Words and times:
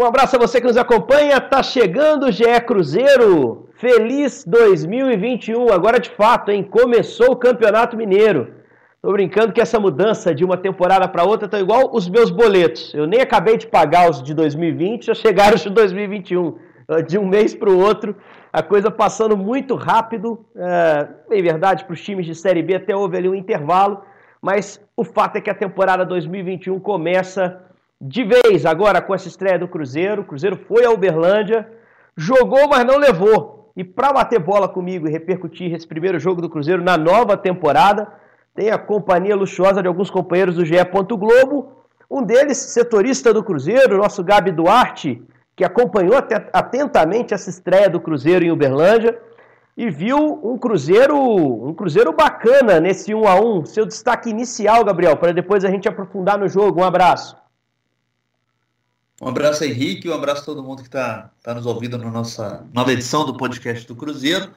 Um 0.00 0.06
abraço 0.06 0.34
a 0.34 0.38
você 0.38 0.62
que 0.62 0.66
nos 0.66 0.78
acompanha. 0.78 1.38
Tá 1.42 1.62
chegando 1.62 2.24
o 2.24 2.32
GE 2.32 2.58
Cruzeiro. 2.66 3.68
Feliz 3.74 4.46
2021. 4.46 5.70
Agora 5.70 6.00
de 6.00 6.08
fato, 6.08 6.50
hein? 6.50 6.62
Começou 6.62 7.32
o 7.32 7.36
Campeonato 7.36 7.98
Mineiro. 7.98 8.50
Tô 9.02 9.12
brincando 9.12 9.52
que 9.52 9.60
essa 9.60 9.78
mudança 9.78 10.34
de 10.34 10.42
uma 10.42 10.56
temporada 10.56 11.06
para 11.06 11.24
outra 11.24 11.46
tá 11.46 11.60
igual 11.60 11.90
os 11.92 12.08
meus 12.08 12.30
boletos. 12.30 12.94
Eu 12.94 13.06
nem 13.06 13.20
acabei 13.20 13.58
de 13.58 13.66
pagar 13.66 14.08
os 14.08 14.22
de 14.22 14.32
2020, 14.32 15.04
já 15.04 15.14
chegaram 15.14 15.54
os 15.54 15.60
de 15.60 15.68
2021. 15.68 16.56
De 17.06 17.18
um 17.18 17.26
mês 17.26 17.54
para 17.54 17.68
o 17.68 17.78
outro, 17.78 18.16
a 18.50 18.62
coisa 18.62 18.90
passando 18.90 19.36
muito 19.36 19.74
rápido. 19.74 20.46
É, 20.56 21.08
em 21.30 21.42
verdade, 21.42 21.84
para 21.84 21.92
os 21.92 22.02
times 22.02 22.24
de 22.24 22.34
Série 22.34 22.62
B 22.62 22.76
até 22.76 22.96
houve 22.96 23.18
ali 23.18 23.28
um 23.28 23.34
intervalo, 23.34 24.00
mas 24.40 24.80
o 24.96 25.04
fato 25.04 25.36
é 25.36 25.42
que 25.42 25.50
a 25.50 25.54
temporada 25.54 26.06
2021 26.06 26.80
começa 26.80 27.69
de 28.00 28.24
vez 28.24 28.64
agora 28.64 29.02
com 29.02 29.14
essa 29.14 29.28
estreia 29.28 29.58
do 29.58 29.68
Cruzeiro. 29.68 30.22
O 30.22 30.24
Cruzeiro 30.24 30.56
foi 30.56 30.84
a 30.84 30.90
Uberlândia, 30.90 31.68
jogou, 32.16 32.68
mas 32.68 32.84
não 32.84 32.96
levou. 32.96 33.72
E 33.76 33.84
para 33.84 34.12
bater 34.12 34.38
bola 34.38 34.68
comigo 34.68 35.06
e 35.06 35.10
repercutir 35.10 35.72
esse 35.74 35.86
primeiro 35.86 36.18
jogo 36.18 36.40
do 36.40 36.48
Cruzeiro 36.48 36.82
na 36.82 36.96
nova 36.96 37.36
temporada, 37.36 38.08
tem 38.54 38.70
a 38.70 38.78
companhia 38.78 39.36
luxuosa 39.36 39.82
de 39.82 39.88
alguns 39.88 40.10
companheiros 40.10 40.56
do 40.56 40.64
GE. 40.64 40.76
Globo. 41.18 41.72
Um 42.10 42.22
deles, 42.22 42.56
setorista 42.58 43.32
do 43.32 43.44
Cruzeiro, 43.44 43.98
nosso 43.98 44.24
Gabi 44.24 44.50
Duarte, 44.50 45.22
que 45.54 45.64
acompanhou 45.64 46.16
atentamente 46.52 47.32
essa 47.32 47.50
estreia 47.50 47.88
do 47.88 48.00
Cruzeiro 48.00 48.44
em 48.44 48.50
Uberlândia 48.50 49.16
e 49.76 49.88
viu 49.88 50.40
um 50.42 50.58
Cruzeiro, 50.58 51.16
um 51.16 51.72
Cruzeiro 51.72 52.12
bacana 52.12 52.80
nesse 52.80 53.14
1 53.14 53.28
a 53.28 53.40
1. 53.40 53.66
Seu 53.66 53.86
destaque 53.86 54.28
inicial, 54.28 54.84
Gabriel, 54.84 55.16
para 55.16 55.32
depois 55.32 55.64
a 55.64 55.70
gente 55.70 55.88
aprofundar 55.88 56.36
no 56.36 56.48
jogo. 56.48 56.80
Um 56.80 56.84
abraço. 56.84 57.39
Um 59.20 59.28
abraço, 59.28 59.62
Henrique, 59.62 60.08
um 60.08 60.14
abraço 60.14 60.40
a 60.40 60.44
todo 60.46 60.62
mundo 60.62 60.80
que 60.80 60.88
está 60.88 61.30
tá 61.42 61.54
nos 61.54 61.66
ouvindo 61.66 61.98
na 61.98 62.10
nossa 62.10 62.66
nova 62.72 62.90
edição 62.90 63.26
do 63.26 63.36
podcast 63.36 63.86
do 63.86 63.94
Cruzeiro. 63.94 64.50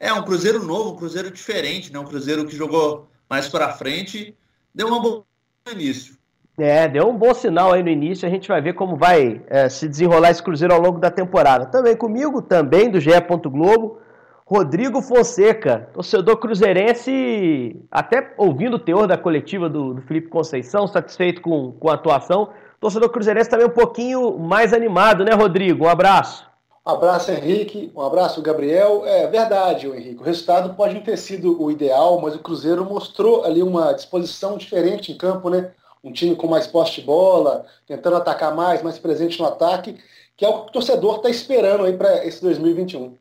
É 0.00 0.10
um 0.10 0.22
Cruzeiro 0.22 0.64
novo, 0.64 0.92
um 0.92 0.96
Cruzeiro 0.96 1.30
diferente, 1.30 1.92
né? 1.92 1.98
um 1.98 2.04
Cruzeiro 2.06 2.46
que 2.46 2.56
jogou 2.56 3.06
mais 3.28 3.46
para 3.46 3.74
frente, 3.74 4.34
deu 4.74 4.86
um 4.86 5.02
bom 5.02 5.22
início. 5.70 6.16
É, 6.56 6.88
deu 6.88 7.10
um 7.10 7.18
bom 7.18 7.34
sinal 7.34 7.72
aí 7.74 7.82
no 7.82 7.90
início, 7.90 8.26
a 8.26 8.30
gente 8.30 8.48
vai 8.48 8.62
ver 8.62 8.72
como 8.72 8.96
vai 8.96 9.42
é, 9.48 9.68
se 9.68 9.86
desenrolar 9.86 10.30
esse 10.30 10.42
Cruzeiro 10.42 10.72
ao 10.72 10.80
longo 10.80 10.98
da 10.98 11.10
temporada. 11.10 11.66
Também 11.66 11.94
comigo, 11.94 12.40
também 12.40 12.90
do 12.90 12.98
GE. 12.98 13.10
Globo, 13.50 13.98
Rodrigo 14.46 15.02
Fonseca, 15.02 15.90
torcedor 15.92 16.38
cruzeirense, 16.38 17.78
até 17.90 18.32
ouvindo 18.38 18.76
o 18.76 18.78
teor 18.78 19.06
da 19.06 19.18
coletiva 19.18 19.68
do, 19.68 19.92
do 19.92 20.00
Felipe 20.00 20.28
Conceição, 20.28 20.86
satisfeito 20.86 21.42
com, 21.42 21.72
com 21.72 21.90
a 21.90 21.94
atuação, 21.94 22.48
torcedor 22.80 23.08
cruzeirense 23.10 23.50
também 23.50 23.66
um 23.66 23.70
pouquinho 23.70 24.38
mais 24.38 24.72
animado, 24.72 25.24
né, 25.24 25.32
Rodrigo? 25.32 25.84
Um 25.84 25.88
abraço. 25.88 26.46
Um 26.86 26.90
abraço, 26.90 27.32
Henrique. 27.32 27.90
Um 27.96 28.00
abraço, 28.00 28.40
Gabriel. 28.40 29.04
É 29.04 29.26
verdade, 29.26 29.88
Henrique. 29.88 30.20
O 30.20 30.24
resultado 30.24 30.74
pode 30.74 30.94
não 30.94 31.00
ter 31.00 31.16
sido 31.16 31.60
o 31.60 31.68
ideal, 31.68 32.20
mas 32.20 32.36
o 32.36 32.38
Cruzeiro 32.38 32.84
mostrou 32.84 33.44
ali 33.44 33.60
uma 33.60 33.92
disposição 33.92 34.56
diferente 34.56 35.10
em 35.10 35.18
campo, 35.18 35.50
né? 35.50 35.72
Um 36.04 36.12
time 36.12 36.36
com 36.36 36.46
mais 36.46 36.68
poste 36.68 37.00
de 37.00 37.06
bola, 37.06 37.66
tentando 37.88 38.14
atacar 38.14 38.54
mais, 38.54 38.82
mais 38.82 39.00
presente 39.00 39.40
no 39.40 39.46
ataque, 39.46 39.96
que 40.36 40.44
é 40.44 40.48
o 40.48 40.62
que 40.62 40.68
o 40.68 40.72
torcedor 40.72 41.16
está 41.16 41.28
esperando 41.28 41.84
aí 41.84 41.96
para 41.96 42.24
esse 42.24 42.40
2021. 42.40 43.16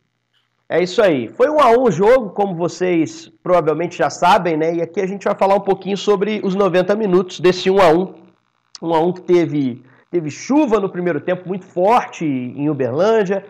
É 0.70 0.84
isso 0.84 1.02
aí. 1.02 1.28
Foi 1.30 1.50
um 1.50 1.60
a 1.60 1.70
um 1.70 1.84
o 1.84 1.92
jogo, 1.92 2.30
como 2.32 2.54
vocês 2.56 3.32
provavelmente 3.42 3.98
já 3.98 4.12
sabem, 4.12 4.58
né? 4.58 4.76
E 4.76 4.82
aqui 4.84 5.02
a 5.02 5.08
gente 5.08 5.24
vai 5.24 5.36
falar 5.36 5.56
um 5.56 5.62
pouquinho 5.62 5.98
sobre 5.98 6.40
os 6.44 6.54
90 6.54 6.96
minutos 6.96 7.40
desse 7.40 7.72
1 7.72 7.82
a 7.82 7.90
1 7.90 8.25
um 8.82 8.94
a 8.94 9.00
um 9.00 9.14
que 9.14 9.22
teve, 9.22 9.82
teve 10.12 10.30
chuva 10.30 10.80
no 10.80 10.90
primeiro 10.90 11.22
tempo 11.22 11.48
muito 11.48 11.66
forte 11.66 12.26
em 12.26 12.70
Uberlândia, 12.70 13.46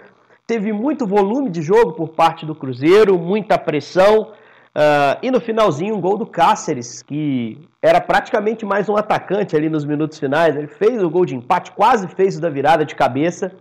teve 0.45 0.71
muito 0.71 1.07
volume 1.07 1.49
de 1.49 1.61
jogo 1.61 1.93
por 1.93 2.09
parte 2.09 2.45
do 2.45 2.53
Cruzeiro, 2.53 3.17
muita 3.17 3.57
pressão. 3.57 4.33
Uh, 4.75 5.17
e 5.21 5.31
no 5.31 5.39
finalzinho, 5.39 5.95
um 5.95 6.01
gol 6.01 6.17
do 6.17 6.25
Cáceres, 6.25 7.01
que 7.01 7.57
era 7.81 8.01
praticamente 8.01 8.65
mais 8.65 8.89
um 8.89 8.97
atacante 8.97 9.55
ali 9.55 9.69
nos 9.69 9.85
minutos 9.85 10.19
finais. 10.19 10.55
Ele 10.55 10.67
fez 10.67 11.01
o 11.01 11.09
gol 11.09 11.25
de 11.25 11.35
empate, 11.35 11.71
quase 11.71 12.07
fez 12.09 12.37
o 12.37 12.41
da 12.41 12.49
virada 12.49 12.85
de 12.85 12.93
cabeça. 12.93 13.51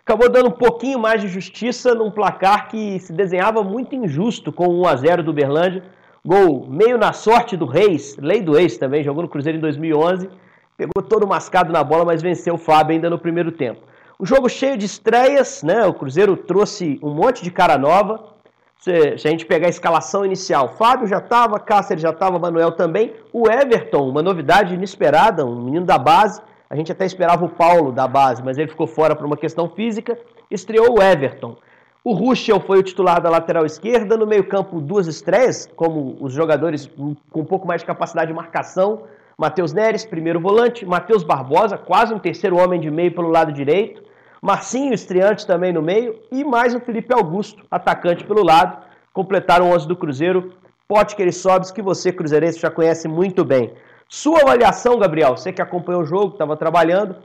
Acabou 0.00 0.28
dando 0.28 0.48
um 0.48 0.52
pouquinho 0.52 0.98
mais 0.98 1.20
de 1.20 1.28
justiça 1.28 1.94
num 1.94 2.10
placar 2.10 2.68
que 2.68 2.98
se 2.98 3.12
desenhava 3.12 3.62
muito 3.62 3.94
injusto 3.94 4.50
com 4.50 4.66
1 4.66 4.86
a 4.86 4.96
0 4.96 5.22
do 5.22 5.30
Uberlândia. 5.30 5.84
Gol 6.24 6.66
meio 6.68 6.96
na 6.96 7.12
sorte 7.12 7.56
do 7.56 7.66
Reis, 7.66 8.16
lei 8.16 8.40
do 8.40 8.58
ex 8.58 8.78
também, 8.78 9.04
jogou 9.04 9.22
no 9.22 9.28
Cruzeiro 9.28 9.58
em 9.58 9.60
2011 9.60 10.28
pegou 10.76 11.02
todo 11.02 11.26
mascado 11.26 11.72
na 11.72 11.82
bola, 11.82 12.04
mas 12.04 12.22
venceu 12.22 12.54
o 12.54 12.58
Fábio 12.58 12.94
ainda 12.94 13.10
no 13.10 13.18
primeiro 13.18 13.52
tempo. 13.52 13.82
Um 14.20 14.26
jogo 14.26 14.48
cheio 14.48 14.76
de 14.76 14.86
estreias, 14.86 15.62
né? 15.62 15.84
O 15.84 15.94
Cruzeiro 15.94 16.36
trouxe 16.36 16.98
um 17.02 17.12
monte 17.12 17.42
de 17.42 17.50
cara 17.50 17.76
nova. 17.76 18.32
Se, 18.78 19.18
se 19.18 19.28
a 19.28 19.30
gente 19.30 19.46
pegar 19.46 19.66
a 19.66 19.70
escalação 19.70 20.24
inicial, 20.24 20.76
Fábio 20.76 21.06
já 21.06 21.18
estava, 21.18 21.58
Cáceres 21.58 22.02
já 22.02 22.10
estava, 22.10 22.38
Manuel 22.38 22.72
também. 22.72 23.14
O 23.32 23.50
Everton, 23.50 24.08
uma 24.08 24.22
novidade 24.22 24.74
inesperada, 24.74 25.44
um 25.44 25.64
menino 25.64 25.86
da 25.86 25.98
base. 25.98 26.40
A 26.68 26.76
gente 26.76 26.90
até 26.90 27.04
esperava 27.04 27.44
o 27.44 27.48
Paulo 27.48 27.92
da 27.92 28.08
base, 28.08 28.42
mas 28.42 28.58
ele 28.58 28.68
ficou 28.68 28.86
fora 28.86 29.14
por 29.14 29.26
uma 29.26 29.36
questão 29.36 29.68
física. 29.68 30.18
Estreou 30.50 30.98
o 30.98 31.02
Everton. 31.02 31.56
O 32.04 32.12
Ruschel 32.14 32.58
foi 32.60 32.78
o 32.78 32.82
titular 32.82 33.20
da 33.20 33.30
lateral 33.30 33.64
esquerda. 33.64 34.16
No 34.16 34.26
meio-campo, 34.26 34.80
duas 34.80 35.06
estreias, 35.06 35.68
como 35.76 36.16
os 36.20 36.32
jogadores 36.32 36.90
com 37.30 37.40
um 37.40 37.44
pouco 37.44 37.66
mais 37.66 37.82
de 37.82 37.86
capacidade 37.86 38.28
de 38.28 38.34
marcação. 38.34 39.02
Matheus 39.42 39.72
Neres, 39.72 40.04
primeiro 40.04 40.38
volante, 40.38 40.86
Matheus 40.86 41.24
Barbosa, 41.24 41.76
quase 41.76 42.14
um 42.14 42.18
terceiro 42.20 42.56
homem 42.56 42.80
de 42.80 42.88
meio 42.88 43.12
pelo 43.12 43.26
lado 43.28 43.52
direito, 43.52 44.00
Marcinho, 44.40 44.94
estreante 44.94 45.44
também 45.44 45.72
no 45.72 45.82
meio, 45.82 46.16
e 46.30 46.44
mais 46.44 46.76
o 46.76 46.80
Felipe 46.80 47.12
Augusto, 47.12 47.64
atacante 47.68 48.22
pelo 48.22 48.44
lado. 48.44 48.84
Completaram 49.12 49.68
o 49.68 49.74
11 49.74 49.88
do 49.88 49.96
Cruzeiro, 49.96 50.52
Potker 50.86 51.32
Sobes, 51.34 51.72
que 51.72 51.82
você, 51.82 52.12
cruzeirense, 52.12 52.60
já 52.60 52.70
conhece 52.70 53.08
muito 53.08 53.44
bem. 53.44 53.72
Sua 54.08 54.42
avaliação, 54.42 54.96
Gabriel, 54.96 55.36
você 55.36 55.52
que 55.52 55.60
acompanhou 55.60 56.02
o 56.02 56.06
jogo, 56.06 56.34
estava 56.34 56.56
trabalhando, 56.56 57.16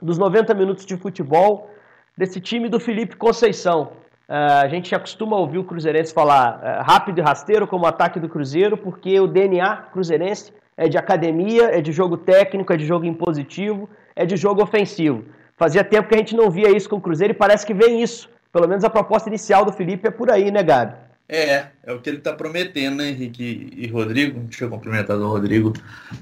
dos 0.00 0.16
90 0.16 0.54
minutos 0.54 0.86
de 0.86 0.96
futebol 0.96 1.70
desse 2.16 2.40
time 2.40 2.70
do 2.70 2.80
Felipe 2.80 3.14
Conceição. 3.14 3.92
Uh, 4.26 4.62
a 4.62 4.68
gente 4.68 4.94
acostuma 4.94 5.36
ouvir 5.36 5.58
o 5.58 5.64
Cruzeirense 5.64 6.14
falar 6.14 6.60
uh, 6.60 6.90
rápido 6.90 7.18
e 7.18 7.22
rasteiro 7.22 7.66
como 7.66 7.84
ataque 7.84 8.18
do 8.18 8.28
Cruzeiro, 8.28 8.78
porque 8.78 9.20
o 9.20 9.26
DNA 9.26 9.76
cruzeirense 9.92 10.50
é 10.78 10.88
de 10.88 10.96
academia, 10.96 11.64
é 11.76 11.80
de 11.80 11.90
jogo 11.90 12.16
técnico, 12.16 12.72
é 12.72 12.76
de 12.76 12.86
jogo 12.86 13.04
impositivo, 13.04 13.90
é 14.14 14.24
de 14.24 14.36
jogo 14.36 14.62
ofensivo. 14.62 15.24
Fazia 15.56 15.82
tempo 15.82 16.08
que 16.08 16.14
a 16.14 16.18
gente 16.18 16.36
não 16.36 16.48
via 16.48 16.74
isso 16.74 16.88
com 16.88 16.96
o 16.96 17.00
Cruzeiro 17.00 17.32
e 17.32 17.36
parece 17.36 17.66
que 17.66 17.74
vem 17.74 18.00
isso. 18.00 18.30
Pelo 18.52 18.68
menos 18.68 18.84
a 18.84 18.88
proposta 18.88 19.28
inicial 19.28 19.64
do 19.64 19.72
Felipe 19.72 20.06
é 20.06 20.10
por 20.10 20.30
aí, 20.30 20.52
né, 20.52 20.62
Gabi? 20.62 20.94
É, 21.28 21.66
é 21.82 21.92
o 21.92 22.00
que 22.00 22.08
ele 22.08 22.18
está 22.18 22.32
prometendo, 22.32 22.98
né, 22.98 23.08
Henrique 23.08 23.70
e 23.76 23.88
Rodrigo? 23.88 24.38
Deixa 24.40 24.64
eu 24.64 24.70
cumprimentar 24.70 25.18
o 25.18 25.28
Rodrigo 25.28 25.72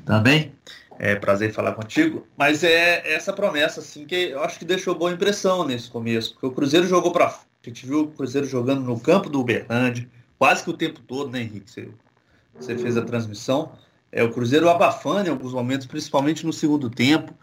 também. 0.07 0.53
É 0.99 1.15
prazer 1.15 1.53
falar 1.53 1.73
contigo. 1.73 2.27
Mas 2.35 2.65
é 2.65 3.15
essa 3.15 3.35
promessa, 3.35 3.81
assim, 3.81 4.07
que 4.07 4.31
eu 4.31 4.43
acho 4.43 4.59
que 4.59 4.65
deixou 4.65 4.95
boa 4.95 5.13
impressão 5.13 5.67
nesse 5.67 5.91
começo. 5.91 6.33
Porque 6.33 6.47
o 6.47 6.51
Cruzeiro 6.51 6.87
jogou 6.87 7.13
para 7.13 7.27
A 7.27 7.39
gente 7.63 7.85
viu 7.87 8.01
o 8.01 8.09
Cruzeiro 8.09 8.47
jogando 8.47 8.81
no 8.81 8.99
campo 8.99 9.29
do 9.29 9.39
Uberlândia, 9.39 10.09
quase 10.39 10.65
que 10.65 10.71
o 10.71 10.77
tempo 10.77 11.01
todo, 11.01 11.31
né, 11.31 11.43
Henrique? 11.43 11.71
Você, 11.71 11.89
você 12.59 12.79
fez 12.79 12.97
a 12.97 13.03
transmissão. 13.03 13.73
É, 14.11 14.23
o 14.23 14.33
Cruzeiro 14.33 14.69
abafando 14.69 15.29
em 15.29 15.31
alguns 15.31 15.53
momentos, 15.53 15.87
principalmente 15.87 16.47
no 16.47 16.53
segundo 16.53 16.89
tempo, 16.89 17.35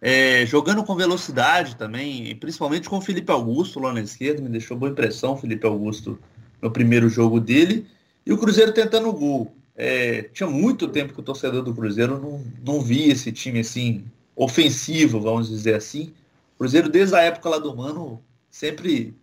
é, 0.00 0.44
jogando 0.46 0.82
com 0.82 0.96
velocidade 0.96 1.76
também, 1.76 2.34
principalmente 2.36 2.88
com 2.88 2.98
o 2.98 3.00
Felipe 3.00 3.30
Augusto 3.30 3.78
lá 3.78 3.92
na 3.92 4.00
esquerda, 4.00 4.42
me 4.42 4.48
deixou 4.48 4.76
boa 4.76 4.90
impressão 4.90 5.34
o 5.34 5.36
Felipe 5.36 5.66
Augusto 5.66 6.18
no 6.60 6.70
primeiro 6.70 7.08
jogo 7.08 7.38
dele, 7.38 7.86
e 8.24 8.32
o 8.32 8.38
Cruzeiro 8.38 8.72
tentando 8.72 9.08
o 9.08 9.12
gol. 9.12 9.54
É, 9.76 10.22
tinha 10.34 10.48
muito 10.48 10.88
tempo 10.88 11.14
que 11.14 11.20
o 11.20 11.22
torcedor 11.22 11.62
do 11.62 11.74
Cruzeiro 11.74 12.20
não, 12.20 12.44
não 12.64 12.80
via 12.80 13.12
esse 13.12 13.32
time 13.32 13.60
assim, 13.60 14.04
ofensivo, 14.34 15.20
vamos 15.20 15.48
dizer 15.48 15.74
assim. 15.74 16.12
O 16.54 16.58
Cruzeiro, 16.58 16.88
desde 16.88 17.14
a 17.14 17.20
época 17.20 17.48
lá 17.48 17.58
do 17.58 17.74
Mano, 17.74 18.22
sempre 18.50 19.14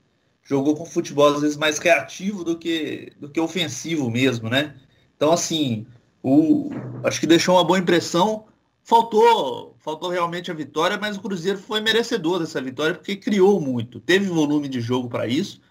jogou 0.44 0.76
com 0.76 0.86
futebol 0.86 1.28
às 1.28 1.42
vezes 1.42 1.58
mais 1.58 1.78
criativo 1.78 2.44
do 2.44 2.58
que, 2.58 3.12
do 3.20 3.30
que 3.30 3.40
ofensivo 3.40 4.10
mesmo, 4.10 4.50
né? 4.50 4.76
Então, 5.16 5.32
assim, 5.32 5.86
o, 6.24 6.70
acho 7.04 7.20
que 7.20 7.28
deixou 7.28 7.56
uma 7.56 7.64
boa 7.64 7.80
impressão. 7.80 8.46
Faltou, 8.84 9.76
faltou 9.80 10.10
realmente 10.10 10.50
a 10.50 10.54
vitória, 10.54 10.98
mas 10.98 11.18
o 11.18 11.22
Cruzeiro 11.22 11.60
foi 11.60 11.80
merecedor 11.80 12.40
dessa 12.40 12.62
vitória 12.62 12.96
porque 12.96 13.16
criou 13.16 13.62
muito, 13.62 14.00
teve 14.00 14.26
volume 14.26 14.68
de 14.68 14.82
jogo 14.82 15.08
para 15.08 15.28
isso. 15.28 15.62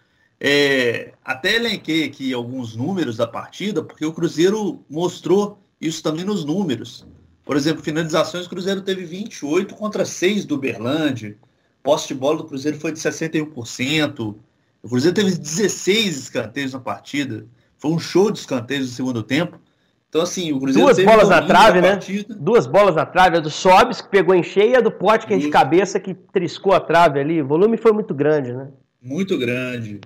É, 0.41 1.15
até 1.25 1.56
elenquei 1.56 2.05
aqui 2.05 2.33
alguns 2.33 2.77
números 2.77 3.17
da 3.17 3.27
partida, 3.27 3.83
porque 3.83 4.06
o 4.06 4.12
Cruzeiro 4.12 4.85
mostrou 4.89 5.59
isso 5.81 6.03
também 6.03 6.25
nos 6.25 6.45
números. 6.45 7.05
Por 7.44 7.56
exemplo, 7.56 7.83
finalizações, 7.83 8.47
o 8.47 8.51
Cruzeiro 8.51 8.83
teve 8.83 9.05
28 9.05 9.75
contra 9.75 10.05
6 10.05 10.44
do 10.44 10.59
Berlândia. 10.59 11.37
Posse 11.83 12.09
de 12.09 12.15
bola 12.15 12.39
do 12.39 12.44
Cruzeiro 12.44 12.79
foi 12.79 12.93
de 12.93 12.99
61%. 13.01 14.37
O 14.83 14.89
Cruzeiro 14.89 15.15
teve 15.15 15.37
16 15.37 16.17
escanteios 16.19 16.73
na 16.73 16.81
partida. 16.81 17.47
Foi 17.79 17.91
um 17.91 17.99
show 17.99 18.31
de 18.31 18.39
escanteios 18.39 18.89
no 18.89 18.93
segundo 18.94 19.23
tempo. 19.23 19.59
Então, 20.08 20.22
assim, 20.22 20.52
o 20.52 20.58
Cruzeiro 20.58 20.87
Duas 20.87 21.05
bolas 21.05 21.28
na 21.28 21.43
trave, 21.43 21.81
né? 21.82 21.99
Duas 22.31 22.66
bolas 22.66 22.94
na 22.94 23.05
trave. 23.05 23.37
A 23.37 23.40
do 23.40 23.50
Sobis, 23.50 24.00
que 24.00 24.08
pegou 24.08 24.34
em 24.34 24.43
cheia, 24.43 24.78
a 24.78 24.81
do 24.81 24.90
Pote, 24.90 25.26
que 25.26 25.34
é 25.34 25.38
de 25.38 25.50
cabeça, 25.50 26.00
que 26.00 26.14
triscou 26.14 26.72
a 26.72 26.81
trave 26.81 27.20
ali. 27.20 27.43
O 27.43 27.46
volume 27.46 27.76
foi 27.76 27.93
muito 27.93 28.14
grande, 28.14 28.52
né? 28.52 28.69
Muito 29.02 29.37
grande. 29.37 30.00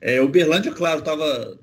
É, 0.00 0.22
o 0.22 0.28
Berlândia, 0.28 0.72
claro, 0.72 1.02
tava, 1.02 1.58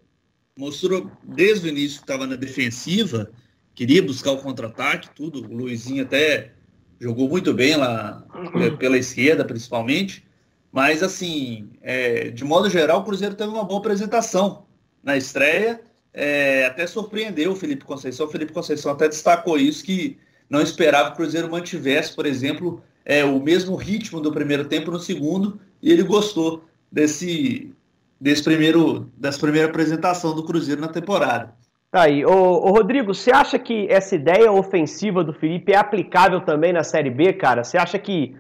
mostrou 0.56 1.10
desde 1.24 1.68
o 1.68 1.70
início 1.70 1.98
que 1.98 2.04
estava 2.04 2.28
na 2.28 2.36
defensiva, 2.36 3.32
queria 3.74 4.04
buscar 4.04 4.32
o 4.32 4.38
contra-ataque, 4.38 5.10
tudo. 5.16 5.44
O 5.44 5.58
Luizinho 5.58 6.04
até 6.04 6.52
jogou 7.00 7.28
muito 7.28 7.56
bem 7.56 7.76
lá 7.76 8.24
pela 8.78 9.00
esquerda, 9.00 9.44
principalmente. 9.44 10.24
Mas, 10.72 11.02
assim, 11.02 11.72
é, 11.82 12.30
de 12.30 12.46
modo 12.46 12.70
geral, 12.70 13.00
o 13.00 13.04
Cruzeiro 13.04 13.34
teve 13.34 13.50
uma 13.50 13.64
boa 13.64 13.80
apresentação 13.80 14.68
na 15.04 15.18
estreia 15.18 15.82
é, 16.20 16.66
até 16.66 16.86
surpreendeu 16.86 17.54
o 17.54 17.56
Felipe 17.56 17.86
Conceição. 17.86 18.26
O 18.28 18.30
Felipe 18.30 18.52
Conceição 18.52 18.92
até 18.92 19.08
destacou 19.08 19.58
isso, 19.58 19.86
que 19.86 20.18
não 20.50 20.62
esperava 20.62 21.08
que 21.08 21.14
o 21.14 21.16
Cruzeiro 21.16 21.50
mantivesse, 21.50 22.14
por 22.14 22.26
exemplo, 22.26 22.84
é, 23.06 23.24
o 23.24 23.40
mesmo 23.40 23.78
ritmo 23.78 24.20
do 24.20 24.30
primeiro 24.30 24.66
tempo 24.66 24.92
no 24.92 25.00
segundo, 25.00 25.62
e 25.82 25.90
ele 25.90 26.04
gostou 26.04 26.66
desse, 26.92 27.74
desse 28.20 28.44
primeiro, 28.44 29.10
dessa 29.16 29.40
primeira 29.40 29.70
apresentação 29.70 30.36
do 30.36 30.44
Cruzeiro 30.44 30.82
na 30.82 30.90
temporada. 30.90 31.54
Tá 31.90 32.02
aí. 32.02 32.26
Ô, 32.26 32.32
ô, 32.32 32.72
Rodrigo, 32.72 33.14
você 33.14 33.32
acha 33.32 33.58
que 33.58 33.88
essa 33.90 34.14
ideia 34.14 34.52
ofensiva 34.52 35.24
do 35.24 35.34
Felipe 35.34 35.72
é 35.72 35.78
aplicável 35.78 36.42
também 36.42 36.74
na 36.74 36.84
Série 36.84 37.10
B, 37.10 37.32
cara? 37.32 37.64
Você 37.64 37.78
acha 37.78 37.98
que 37.98 38.36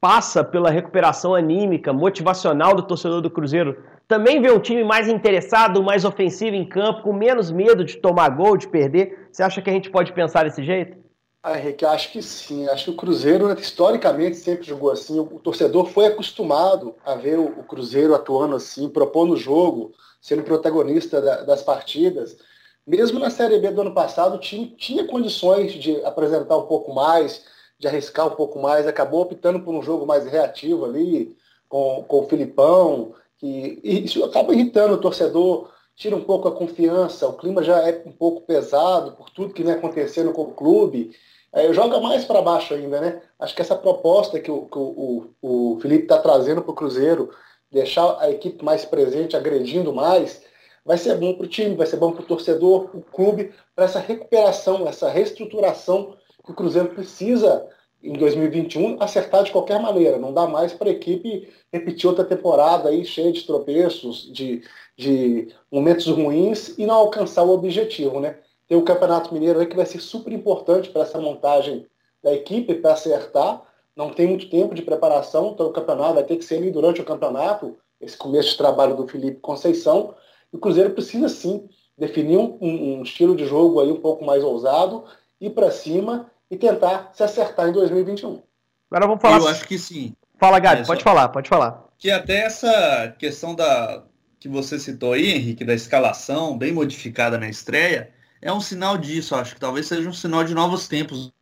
passa 0.00 0.44
pela 0.44 0.70
recuperação 0.70 1.34
anímica, 1.34 1.92
motivacional 1.92 2.76
do 2.76 2.82
torcedor 2.82 3.20
do 3.20 3.30
Cruzeiro 3.30 3.76
também 4.06 4.40
vê 4.40 4.50
um 4.50 4.60
time 4.60 4.84
mais 4.84 5.08
interessado, 5.08 5.82
mais 5.82 6.04
ofensivo 6.04 6.54
em 6.54 6.68
campo, 6.68 7.02
com 7.02 7.12
menos 7.12 7.50
medo 7.50 7.84
de 7.84 7.96
tomar 7.96 8.28
gol, 8.30 8.56
de 8.56 8.68
perder. 8.68 9.28
Você 9.32 9.42
acha 9.42 9.62
que 9.62 9.70
a 9.70 9.72
gente 9.72 9.90
pode 9.90 10.12
pensar 10.12 10.44
desse 10.44 10.62
jeito? 10.62 10.96
Ah, 11.42 11.58
Henrique, 11.58 11.84
acho 11.84 12.10
que 12.10 12.22
sim. 12.22 12.66
Acho 12.68 12.84
que 12.84 12.90
o 12.90 12.96
Cruzeiro, 12.96 13.52
historicamente, 13.52 14.36
sempre 14.36 14.66
jogou 14.66 14.90
assim. 14.90 15.18
O 15.20 15.38
torcedor 15.38 15.86
foi 15.86 16.06
acostumado 16.06 16.94
a 17.04 17.14
ver 17.14 17.38
o 17.38 17.62
Cruzeiro 17.64 18.14
atuando 18.14 18.56
assim, 18.56 18.88
propondo 18.88 19.34
o 19.34 19.36
jogo, 19.36 19.92
sendo 20.20 20.42
protagonista 20.42 21.20
das 21.44 21.62
partidas. 21.62 22.38
Mesmo 22.86 23.18
na 23.18 23.30
Série 23.30 23.58
B 23.58 23.70
do 23.70 23.80
ano 23.80 23.94
passado, 23.94 24.36
o 24.36 24.40
time 24.40 24.74
tinha 24.76 25.06
condições 25.06 25.72
de 25.72 26.02
apresentar 26.04 26.56
um 26.56 26.66
pouco 26.66 26.94
mais, 26.94 27.44
de 27.78 27.88
arriscar 27.88 28.26
um 28.26 28.36
pouco 28.36 28.58
mais, 28.58 28.86
acabou 28.86 29.22
optando 29.22 29.60
por 29.60 29.74
um 29.74 29.82
jogo 29.82 30.06
mais 30.06 30.26
reativo 30.26 30.84
ali, 30.84 31.36
com, 31.68 32.04
com 32.06 32.20
o 32.20 32.28
Filipão, 32.28 33.14
que 33.38 33.80
isso 33.82 34.24
acaba 34.24 34.52
irritando 34.52 34.94
o 34.94 35.00
torcedor, 35.00 35.70
tira 35.96 36.16
um 36.16 36.24
pouco 36.24 36.48
a 36.48 36.52
confiança, 36.52 37.28
o 37.28 37.36
clima 37.36 37.62
já 37.62 37.88
é 37.88 38.02
um 38.06 38.12
pouco 38.12 38.42
pesado 38.42 39.12
por 39.12 39.30
tudo 39.30 39.54
que 39.54 39.62
vem 39.62 39.72
acontecendo 39.72 40.32
com 40.32 40.42
o 40.42 40.52
clube. 40.52 41.12
É, 41.52 41.72
joga 41.72 42.00
mais 42.00 42.24
para 42.24 42.42
baixo 42.42 42.74
ainda, 42.74 43.00
né? 43.00 43.22
Acho 43.38 43.54
que 43.54 43.62
essa 43.62 43.76
proposta 43.76 44.40
que 44.40 44.50
o, 44.50 44.66
que 44.66 44.78
o, 44.78 45.30
o, 45.40 45.74
o 45.74 45.80
Felipe 45.80 46.04
está 46.04 46.18
trazendo 46.18 46.62
para 46.62 46.72
o 46.72 46.74
Cruzeiro, 46.74 47.30
deixar 47.70 48.18
a 48.20 48.30
equipe 48.30 48.64
mais 48.64 48.84
presente, 48.84 49.36
agredindo 49.36 49.92
mais, 49.92 50.42
vai 50.84 50.98
ser 50.98 51.16
bom 51.16 51.34
para 51.34 51.44
o 51.44 51.48
time, 51.48 51.76
vai 51.76 51.86
ser 51.86 51.96
bom 51.96 52.12
para 52.12 52.22
o 52.22 52.26
torcedor, 52.26 52.90
o 52.94 53.00
clube, 53.00 53.52
para 53.74 53.84
essa 53.84 54.00
recuperação, 54.00 54.86
essa 54.88 55.08
reestruturação 55.08 56.16
que 56.44 56.50
o 56.50 56.54
Cruzeiro 56.54 56.90
precisa 56.90 57.66
em 58.04 58.12
2021 58.12 59.02
acertar 59.02 59.42
de 59.42 59.50
qualquer 59.50 59.80
maneira. 59.80 60.18
Não 60.18 60.32
dá 60.32 60.46
mais 60.46 60.74
para 60.74 60.90
a 60.90 60.92
equipe 60.92 61.48
repetir 61.72 62.06
outra 62.06 62.24
temporada 62.24 62.90
aí 62.90 63.04
cheia 63.04 63.32
de 63.32 63.42
tropeços, 63.42 64.30
de, 64.30 64.62
de 64.96 65.48
momentos 65.72 66.06
ruins 66.06 66.76
e 66.76 66.84
não 66.84 66.96
alcançar 66.96 67.42
o 67.42 67.50
objetivo, 67.50 68.20
né? 68.20 68.38
Tem 68.68 68.76
o 68.76 68.84
Campeonato 68.84 69.32
Mineiro 69.32 69.58
aí 69.58 69.66
que 69.66 69.76
vai 69.76 69.86
ser 69.86 70.00
super 70.00 70.32
importante 70.32 70.90
para 70.90 71.02
essa 71.02 71.18
montagem 71.18 71.86
da 72.22 72.32
equipe 72.32 72.74
para 72.74 72.92
acertar. 72.92 73.62
Não 73.96 74.10
tem 74.10 74.26
muito 74.26 74.50
tempo 74.50 74.74
de 74.74 74.82
preparação, 74.82 75.52
então 75.52 75.66
o 75.66 75.72
campeonato 75.72 76.14
vai 76.14 76.24
ter 76.24 76.36
que 76.36 76.44
ser 76.44 76.56
ali 76.56 76.70
durante 76.70 77.00
o 77.00 77.04
campeonato, 77.04 77.76
esse 78.00 78.16
começo 78.16 78.50
de 78.50 78.56
trabalho 78.56 78.96
do 78.96 79.06
Felipe 79.06 79.40
Conceição. 79.40 80.14
E 80.52 80.56
o 80.56 80.58
Cruzeiro 80.58 80.90
precisa 80.90 81.28
sim 81.28 81.68
definir 81.96 82.38
um, 82.38 82.58
um 82.60 83.02
estilo 83.02 83.36
de 83.36 83.46
jogo 83.46 83.80
aí 83.80 83.90
um 83.92 84.00
pouco 84.00 84.24
mais 84.24 84.42
ousado, 84.42 85.04
ir 85.40 85.50
para 85.50 85.70
cima 85.70 86.30
e 86.50 86.56
tentar 86.56 87.10
se 87.14 87.22
acertar 87.22 87.68
em 87.68 87.72
2021. 87.72 88.42
Agora 88.90 89.06
vamos 89.06 89.22
falar. 89.22 89.38
Eu 89.38 89.48
acho 89.48 89.66
que 89.66 89.78
sim. 89.78 90.14
Fala, 90.38 90.58
Gabi, 90.58 90.82
é, 90.82 90.84
pode 90.84 91.02
só... 91.02 91.10
falar, 91.10 91.28
pode 91.28 91.48
falar. 91.48 91.84
Que 91.98 92.10
até 92.10 92.40
essa 92.40 93.14
questão 93.18 93.54
da 93.54 94.04
que 94.38 94.48
você 94.48 94.78
citou 94.78 95.14
aí, 95.14 95.30
Henrique, 95.30 95.64
da 95.64 95.72
escalação 95.72 96.58
bem 96.58 96.70
modificada 96.70 97.38
na 97.38 97.48
estreia, 97.48 98.10
é 98.42 98.52
um 98.52 98.60
sinal 98.60 98.98
disso. 98.98 99.34
Acho 99.34 99.54
que 99.54 99.60
talvez 99.60 99.86
seja 99.86 100.08
um 100.08 100.12
sinal 100.12 100.44
de 100.44 100.54
novos 100.54 100.86
tempos. 100.86 101.32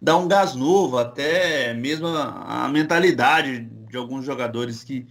Dar 0.00 0.16
um 0.16 0.26
gás 0.26 0.54
novo, 0.54 0.96
até 0.96 1.74
mesmo 1.74 2.06
a, 2.06 2.64
a 2.64 2.68
mentalidade 2.68 3.60
de 3.60 3.96
alguns 3.98 4.24
jogadores 4.24 4.82
que, 4.82 5.06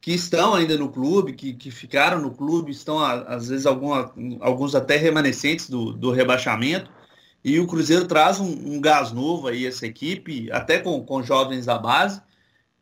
que 0.00 0.12
estão 0.12 0.54
ainda 0.54 0.78
no 0.78 0.88
clube, 0.88 1.32
que, 1.32 1.54
que 1.54 1.72
ficaram 1.72 2.20
no 2.20 2.30
clube, 2.30 2.70
estão 2.70 3.00
às 3.00 3.48
vezes 3.48 3.66
alguma, 3.66 4.14
alguns 4.40 4.76
até 4.76 4.96
remanescentes 4.96 5.68
do, 5.68 5.92
do 5.92 6.12
rebaixamento 6.12 6.88
e 7.44 7.60
o 7.60 7.66
Cruzeiro 7.66 8.08
traz 8.08 8.40
um, 8.40 8.46
um 8.46 8.80
gás 8.80 9.12
novo 9.12 9.48
aí, 9.48 9.66
essa 9.66 9.86
equipe, 9.86 10.50
até 10.50 10.78
com, 10.78 11.04
com 11.04 11.22
jovens 11.22 11.66
da 11.66 11.78
base, 11.78 12.22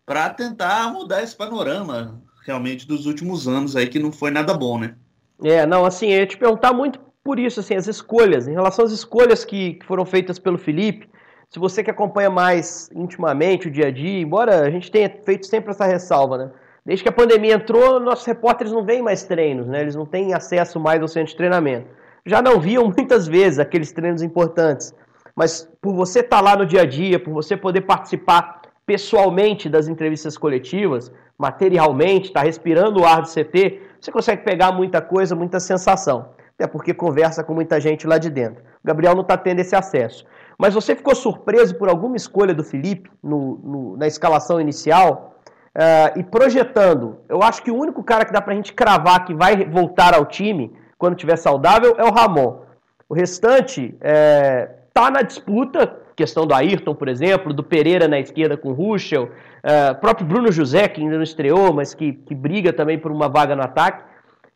para 0.06 0.31
tentar 0.31 0.93
mudar 0.93 1.23
esse 1.23 1.35
panorama 1.35 2.23
realmente 2.47 2.87
dos 2.87 3.06
últimos 3.06 3.49
anos 3.49 3.75
aí, 3.75 3.88
que 3.88 3.99
não 3.99 4.12
foi 4.12 4.31
nada 4.31 4.55
bom, 4.55 4.79
né? 4.79 4.94
É, 5.43 5.67
não, 5.67 5.85
assim, 5.85 6.12
eu 6.12 6.20
ia 6.20 6.26
te 6.26 6.37
perguntar 6.37 6.73
muito 6.73 7.00
por 7.25 7.41
isso, 7.41 7.59
assim, 7.59 7.75
as 7.75 7.88
escolhas, 7.88 8.47
em 8.47 8.53
relação 8.53 8.85
às 8.85 8.93
escolhas 8.93 9.44
que, 9.44 9.75
que 9.75 9.87
foram 9.87 10.05
feitas 10.05 10.38
pelo 10.38 10.59
Felipe, 10.59 11.08
se 11.50 11.58
você 11.58 11.82
que 11.82 11.91
acompanha 11.91 12.31
mais 12.31 12.88
intimamente 12.94 13.69
o 13.69 13.70
dia 13.70 13.88
a 13.88 13.91
dia, 13.91 14.20
embora 14.20 14.61
a 14.61 14.70
gente 14.70 14.91
tenha 14.91 15.12
feito 15.25 15.47
sempre 15.47 15.70
essa 15.70 15.85
ressalva, 15.85 16.38
né? 16.38 16.50
Desde 16.85 17.03
que 17.03 17.08
a 17.08 17.12
pandemia 17.12 17.55
entrou, 17.55 18.00
nossos 18.00 18.25
repórteres 18.25 18.73
não 18.73 18.85
vêm 18.85 19.03
mais 19.03 19.25
treinos, 19.25 19.67
né? 19.67 19.82
Eles 19.82 19.94
não 19.94 20.06
têm 20.06 20.35
acesso 20.35 20.81
mais 20.81 21.00
ao 21.03 21.08
centro 21.08 21.31
de 21.31 21.37
treinamento 21.37 21.87
já 22.25 22.41
não 22.41 22.61
viam 22.61 22.85
muitas 22.97 23.27
vezes 23.27 23.59
aqueles 23.59 23.93
treinos 23.93 24.23
importantes. 24.23 24.95
Mas 25.35 25.69
por 25.81 25.95
você 25.95 26.21
estar 26.21 26.39
tá 26.39 26.43
lá 26.43 26.57
no 26.57 26.67
dia 26.67 26.83
a 26.83 26.87
dia, 26.87 27.19
por 27.19 27.33
você 27.33 27.57
poder 27.57 27.83
participar 27.83 28.63
pessoalmente 28.85 29.69
das 29.69 29.89
entrevistas 29.89 30.37
coletivas, 30.37 31.11
materialmente, 31.39 32.29
estar 32.29 32.41
tá 32.41 32.47
respirando 32.47 33.01
o 33.01 33.07
ar 33.07 33.23
do 33.23 33.29
CT, 33.29 33.81
você 34.01 34.13
consegue 34.13 34.43
pegar 34.43 34.73
muita 34.73 35.01
coisa, 35.01 35.35
muita 35.35 35.59
sensação. 35.59 36.31
Até 36.55 36.67
porque 36.67 36.93
conversa 36.93 37.43
com 37.43 37.55
muita 37.55 37.81
gente 37.81 38.07
lá 38.07 38.19
de 38.19 38.29
dentro. 38.29 38.63
O 38.63 38.87
Gabriel 38.87 39.15
não 39.15 39.23
está 39.23 39.37
tendo 39.37 39.61
esse 39.61 39.75
acesso. 39.75 40.25
Mas 40.59 40.75
você 40.75 40.95
ficou 40.95 41.15
surpreso 41.15 41.75
por 41.77 41.89
alguma 41.89 42.17
escolha 42.17 42.55
do 42.55 42.63
Felipe 42.63 43.11
no, 43.23 43.59
no, 43.65 43.97
na 43.97 44.07
escalação 44.07 44.61
inicial? 44.61 45.41
Uh, 45.75 46.19
e 46.19 46.23
projetando, 46.23 47.19
eu 47.29 47.43
acho 47.43 47.63
que 47.63 47.70
o 47.70 47.77
único 47.77 48.05
cara 48.05 48.27
que 48.27 48.32
dá 48.32 48.43
para 48.43 48.53
a 48.53 48.56
gente 48.56 48.75
cravar 48.75 49.25
que 49.25 49.35
vai 49.35 49.65
voltar 49.65 50.15
ao 50.15 50.27
time 50.27 50.70
quando 51.03 51.17
tiver 51.17 51.35
saudável, 51.35 51.97
é 51.99 52.05
o 52.05 52.13
Ramon. 52.13 52.61
O 53.09 53.13
restante 53.13 53.93
é, 54.01 54.69
tá 54.94 55.11
na 55.11 55.23
disputa, 55.23 55.97
questão 56.15 56.47
do 56.47 56.55
Ayrton, 56.55 56.94
por 56.94 57.09
exemplo, 57.09 57.53
do 57.53 57.65
Pereira 57.65 58.06
na 58.06 58.21
esquerda 58.21 58.56
com 58.56 58.69
o 58.69 58.73
Ruschel, 58.73 59.29
é, 59.65 59.93
próprio 59.94 60.25
Bruno 60.25 60.53
José, 60.53 60.87
que 60.87 61.01
ainda 61.01 61.17
não 61.17 61.25
estreou, 61.25 61.73
mas 61.73 61.93
que, 61.93 62.13
que 62.13 62.37
briga 62.37 62.73
também 62.73 63.01
por 63.01 63.11
uma 63.11 63.29
vaga 63.29 63.56
no 63.56 63.65
ataque. 63.65 64.05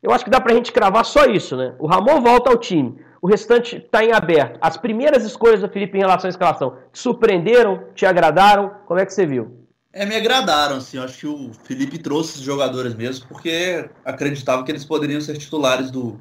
Eu 0.00 0.12
acho 0.12 0.22
que 0.22 0.30
dá 0.30 0.40
pra 0.40 0.54
gente 0.54 0.70
cravar 0.70 1.04
só 1.04 1.24
isso, 1.24 1.56
né? 1.56 1.74
O 1.80 1.88
Ramon 1.88 2.20
volta 2.20 2.48
ao 2.48 2.56
time. 2.56 2.96
O 3.20 3.26
restante 3.26 3.78
está 3.78 4.04
em 4.04 4.12
aberto. 4.12 4.56
As 4.60 4.76
primeiras 4.76 5.24
escolhas 5.24 5.60
do 5.60 5.68
Felipe 5.68 5.98
em 5.98 6.02
relação 6.02 6.28
à 6.28 6.30
escalação 6.30 6.76
te 6.92 7.00
surpreenderam, 7.00 7.86
te 7.92 8.06
agradaram? 8.06 8.70
Como 8.86 9.00
é 9.00 9.04
que 9.04 9.12
você 9.12 9.26
viu? 9.26 9.66
É, 9.92 10.06
me 10.06 10.14
agradaram, 10.14 10.76
assim. 10.76 10.96
Acho 10.96 11.18
que 11.18 11.26
o 11.26 11.50
Felipe 11.64 11.98
trouxe 11.98 12.36
os 12.36 12.44
jogadores 12.44 12.94
mesmo, 12.94 13.26
porque 13.26 13.90
acreditava 14.04 14.62
que 14.62 14.70
eles 14.70 14.84
poderiam 14.84 15.20
ser 15.20 15.36
titulares 15.38 15.90
do, 15.90 16.20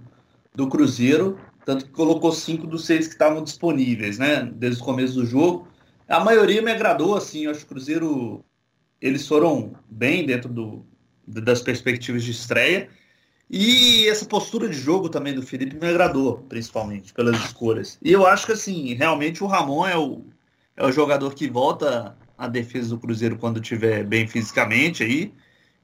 do 0.55 0.67
Cruzeiro, 0.67 1.39
tanto 1.65 1.85
que 1.85 1.91
colocou 1.91 2.31
cinco 2.31 2.67
dos 2.67 2.85
seis 2.85 3.07
que 3.07 3.13
estavam 3.13 3.43
disponíveis, 3.43 4.17
né, 4.17 4.49
desde 4.55 4.81
o 4.81 4.85
começo 4.85 5.15
do 5.15 5.25
jogo. 5.25 5.67
A 6.07 6.19
maioria 6.19 6.61
me 6.61 6.71
agradou, 6.71 7.15
assim, 7.15 7.45
eu 7.45 7.51
acho 7.51 7.61
que 7.61 7.65
o 7.65 7.69
Cruzeiro, 7.69 8.45
eles 9.01 9.27
foram 9.27 9.73
bem 9.89 10.25
dentro 10.25 10.51
do, 10.51 10.85
das 11.27 11.61
perspectivas 11.61 12.23
de 12.23 12.31
estreia, 12.31 12.89
e 13.49 14.07
essa 14.07 14.25
postura 14.25 14.67
de 14.67 14.75
jogo 14.75 15.07
também 15.07 15.33
do 15.33 15.41
Felipe 15.41 15.75
me 15.75 15.87
agradou, 15.87 16.39
principalmente, 16.49 17.13
pelas 17.13 17.37
escolhas. 17.45 17.99
E 18.01 18.11
eu 18.11 18.25
acho 18.25 18.45
que, 18.47 18.53
assim, 18.53 18.93
realmente 18.93 19.43
o 19.43 19.47
Ramon 19.47 19.85
é 19.85 19.97
o, 19.97 20.25
é 20.75 20.85
o 20.85 20.91
jogador 20.91 21.33
que 21.35 21.47
volta 21.47 22.17
à 22.37 22.47
defesa 22.47 22.89
do 22.89 22.99
Cruzeiro 22.99 23.37
quando 23.37 23.61
estiver 23.61 24.03
bem 24.03 24.27
fisicamente 24.27 25.03
aí, 25.03 25.31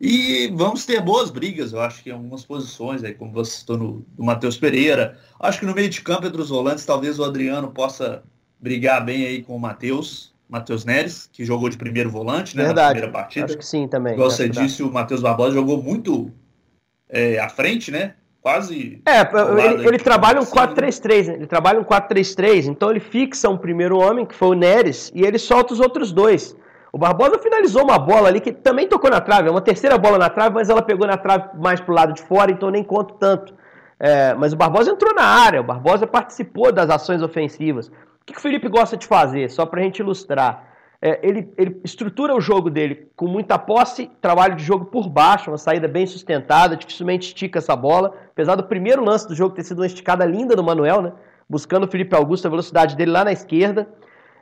e 0.04 0.52
vamos 0.56 0.84
ter 0.84 1.00
boas 1.00 1.30
brigas, 1.30 1.74
eu 1.74 1.80
acho 1.80 2.02
que 2.02 2.10
em 2.10 2.14
algumas 2.14 2.44
posições, 2.44 3.04
aí, 3.04 3.14
como 3.14 3.32
você 3.32 3.60
citou 3.60 3.78
no, 3.78 4.06
do 4.18 4.24
Matheus 4.24 4.58
Pereira. 4.58 5.16
Acho 5.40 5.60
que 5.60 5.66
no 5.68 5.76
meio 5.76 5.90
de 5.90 6.02
campo 6.02 6.26
entre 6.26 6.42
os 6.42 6.50
volantes, 6.50 6.84
talvez 6.84 7.20
o 7.20 7.24
Adriano 7.24 7.70
possa 7.70 8.24
brigar 8.60 9.06
bem 9.06 9.28
aí 9.28 9.44
com 9.44 9.56
o 9.56 9.60
Matheus, 9.60 10.34
Matheus 10.50 10.84
Neres, 10.86 11.30
que 11.32 11.46
jogou 11.46 11.70
de 11.70 11.78
primeiro 11.78 12.10
volante 12.10 12.58
né, 12.58 12.64
Verdade. 12.64 12.88
na 12.88 12.92
primeira 12.94 13.14
partida. 13.14 13.46
Acho 13.46 13.58
que 13.60 13.66
sim 13.66 13.88
também. 13.88 14.14
Igual 14.14 14.32
você 14.32 14.50
disse, 14.50 14.82
o 14.82 14.92
Matheus 14.92 15.22
Barbosa 15.22 15.54
jogou 15.54 15.84
muito 15.84 16.32
é, 17.08 17.38
à 17.38 17.48
frente, 17.48 17.92
né? 17.92 18.16
quase. 18.42 19.02
É, 19.06 19.22
ele, 19.64 19.88
ele 19.88 20.00
trabalha 20.00 20.42
um 20.42 20.46
4-3-3, 20.46 21.28
né? 21.28 21.34
Ele 21.36 21.48
trabalha 21.48 21.80
um 21.80 21.84
4-3-3, 21.84 22.66
então 22.66 22.90
ele 22.90 23.00
fixa 23.00 23.48
um 23.50 23.58
primeiro 23.58 24.00
homem, 24.00 24.26
que 24.26 24.34
foi 24.34 24.50
o 24.50 24.54
Neres, 24.54 25.12
e 25.14 25.22
ele 25.22 25.38
solta 25.38 25.74
os 25.74 25.80
outros 25.80 26.12
dois. 26.12 26.56
O 26.92 26.98
Barbosa 26.98 27.40
finalizou 27.40 27.84
uma 27.84 27.98
bola 27.98 28.28
ali 28.28 28.42
que 28.42 28.52
também 28.52 28.88
tocou 28.88 29.10
na 29.10 29.22
trave, 29.22 29.48
é 29.48 29.52
uma 29.52 29.62
terceira 29.62 29.98
bola 29.98 30.18
na 30.18 30.30
trave, 30.30 30.56
mas 30.56 30.70
ela 30.70 30.82
pegou 30.82 31.08
na 31.08 31.16
trave 31.16 31.58
mais 31.58 31.80
pro 31.80 31.94
lado 31.94 32.14
de 32.14 32.22
fora, 32.22 32.52
então 32.52 32.70
nem 32.70 32.84
conto 32.84 33.14
tanto. 33.14 33.54
É, 33.98 34.34
mas 34.34 34.52
o 34.52 34.58
Barbosa 34.58 34.92
entrou 34.92 35.14
na 35.14 35.24
área, 35.24 35.62
o 35.62 35.64
Barbosa 35.64 36.06
participou 36.06 36.72
das 36.72 36.90
ações 36.90 37.22
ofensivas. 37.22 37.88
O 37.88 37.92
que, 38.26 38.34
que 38.34 38.40
o 38.40 38.42
Felipe 38.42 38.68
gosta 38.68 38.98
de 38.98 39.08
fazer? 39.08 39.50
Só 39.50 39.66
para 39.66 39.80
a 39.80 39.84
gente 39.84 40.00
ilustrar. 40.00 40.72
É, 41.02 41.20
ele, 41.28 41.52
ele, 41.58 41.82
estrutura 41.84 42.36
o 42.36 42.42
jogo 42.42 42.70
dele 42.70 43.08
com 43.16 43.28
muita 43.28 43.58
posse, 43.58 44.12
trabalho 44.22 44.56
de 44.56 44.64
jogo 44.64 44.86
por 44.86 45.10
baixo, 45.10 45.50
uma 45.50 45.58
saída 45.58 45.88
bem 45.88 46.06
sustentada, 46.06 46.76
dificilmente 46.76 47.28
estica 47.28 47.60
essa 47.60 47.76
bola. 47.76 48.14
Apesar 48.32 48.56
do 48.56 48.64
primeiro 48.64 49.04
lance 49.04 49.28
do 49.28 49.34
jogo 49.34 49.56
ter 49.56 49.64
sido 49.64 49.80
uma 49.80 49.88
esticada 49.88 50.26
linda 50.26 50.56
do 50.56 50.64
Manuel, 50.64 51.02
né? 51.02 51.14
Buscando 51.50 51.86
o 51.86 51.88
Felipe 51.88 52.16
Augusto, 52.16 52.46
a 52.46 52.50
velocidade 52.50 52.96
dele 52.96 53.12
lá 53.12 53.24
na 53.24 53.32
esquerda. 53.32 53.88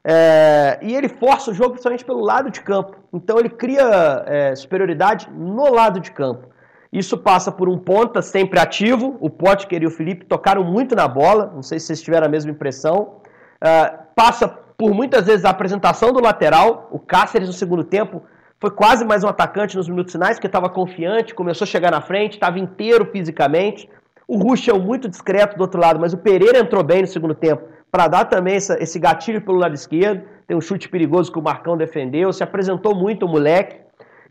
É, 0.04 0.80
e 0.82 0.96
ele 0.96 1.10
força 1.10 1.52
o 1.52 1.54
jogo 1.54 1.72
principalmente 1.72 2.06
pelo 2.06 2.22
lado 2.22 2.50
de 2.50 2.62
campo. 2.62 2.98
Então 3.14 3.38
ele 3.38 3.50
cria 3.50 4.24
é, 4.26 4.56
superioridade 4.56 5.30
no 5.32 5.72
lado 5.72 6.00
de 6.00 6.12
campo. 6.12 6.48
Isso 6.92 7.18
passa 7.18 7.52
por 7.52 7.70
um 7.70 7.78
ponta 7.78 8.22
sempre 8.22 8.60
ativo. 8.60 9.18
O 9.20 9.30
Potker 9.30 9.84
e 9.84 9.86
o 9.86 9.92
Felipe 9.92 10.26
tocaram 10.26 10.64
muito 10.64 10.96
na 10.96 11.08
bola. 11.08 11.52
Não 11.54 11.62
sei 11.62 11.80
se 11.80 11.88
vocês 11.88 12.02
tiveram 12.02 12.26
a 12.26 12.30
mesma 12.30 12.52
impressão. 12.52 13.18
É, 13.62 13.94
passa 14.16 14.48
por 14.48 14.94
muitas 14.94 15.26
vezes 15.26 15.46
a 15.46 15.50
apresentação 15.50 16.12
do 16.12 16.22
lateral. 16.22 16.88
O 16.92 16.98
Cáceres 16.98 17.48
no 17.48 17.54
segundo 17.54 17.84
tempo 17.84 18.24
foi 18.60 18.72
quase 18.72 19.06
mais 19.06 19.24
um 19.24 19.28
atacante 19.28 19.78
nos 19.78 19.88
minutos 19.88 20.12
finais, 20.12 20.36
porque 20.36 20.48
estava 20.48 20.70
confiante, 20.70 21.34
começou 21.34 21.64
a 21.64 21.68
chegar 21.68 21.92
na 21.92 22.02
frente, 22.02 22.34
estava 22.34 22.60
inteiro 22.60 23.06
fisicamente. 23.06 23.90
O 24.28 24.38
Ruschel 24.38 24.80
muito 24.80 25.08
discreto 25.08 25.58
do 25.58 25.62
outro 25.62 25.80
lado, 25.80 26.00
mas 26.00 26.14
o 26.14 26.18
Pereira 26.18 26.60
entrou 26.60 26.84
bem 26.84 27.02
no 27.02 27.08
segundo 27.08 27.34
tempo 27.34 27.64
para 27.92 28.08
dar 28.08 28.26
também 28.26 28.56
essa, 28.56 28.82
esse 28.82 29.00
gatilho 29.00 29.42
pelo 29.42 29.58
lado 29.58 29.74
esquerdo. 29.74 30.24
Tem 30.48 30.56
um 30.56 30.62
chute 30.62 30.90
perigoso 30.90 31.32
que 31.32 31.40
o 31.40 31.42
Marcão 31.42 31.78
defendeu, 31.78 32.32
se 32.32 32.44
apresentou 32.44 32.96
muito 32.96 33.26
o 33.26 33.30
moleque. 33.30 33.78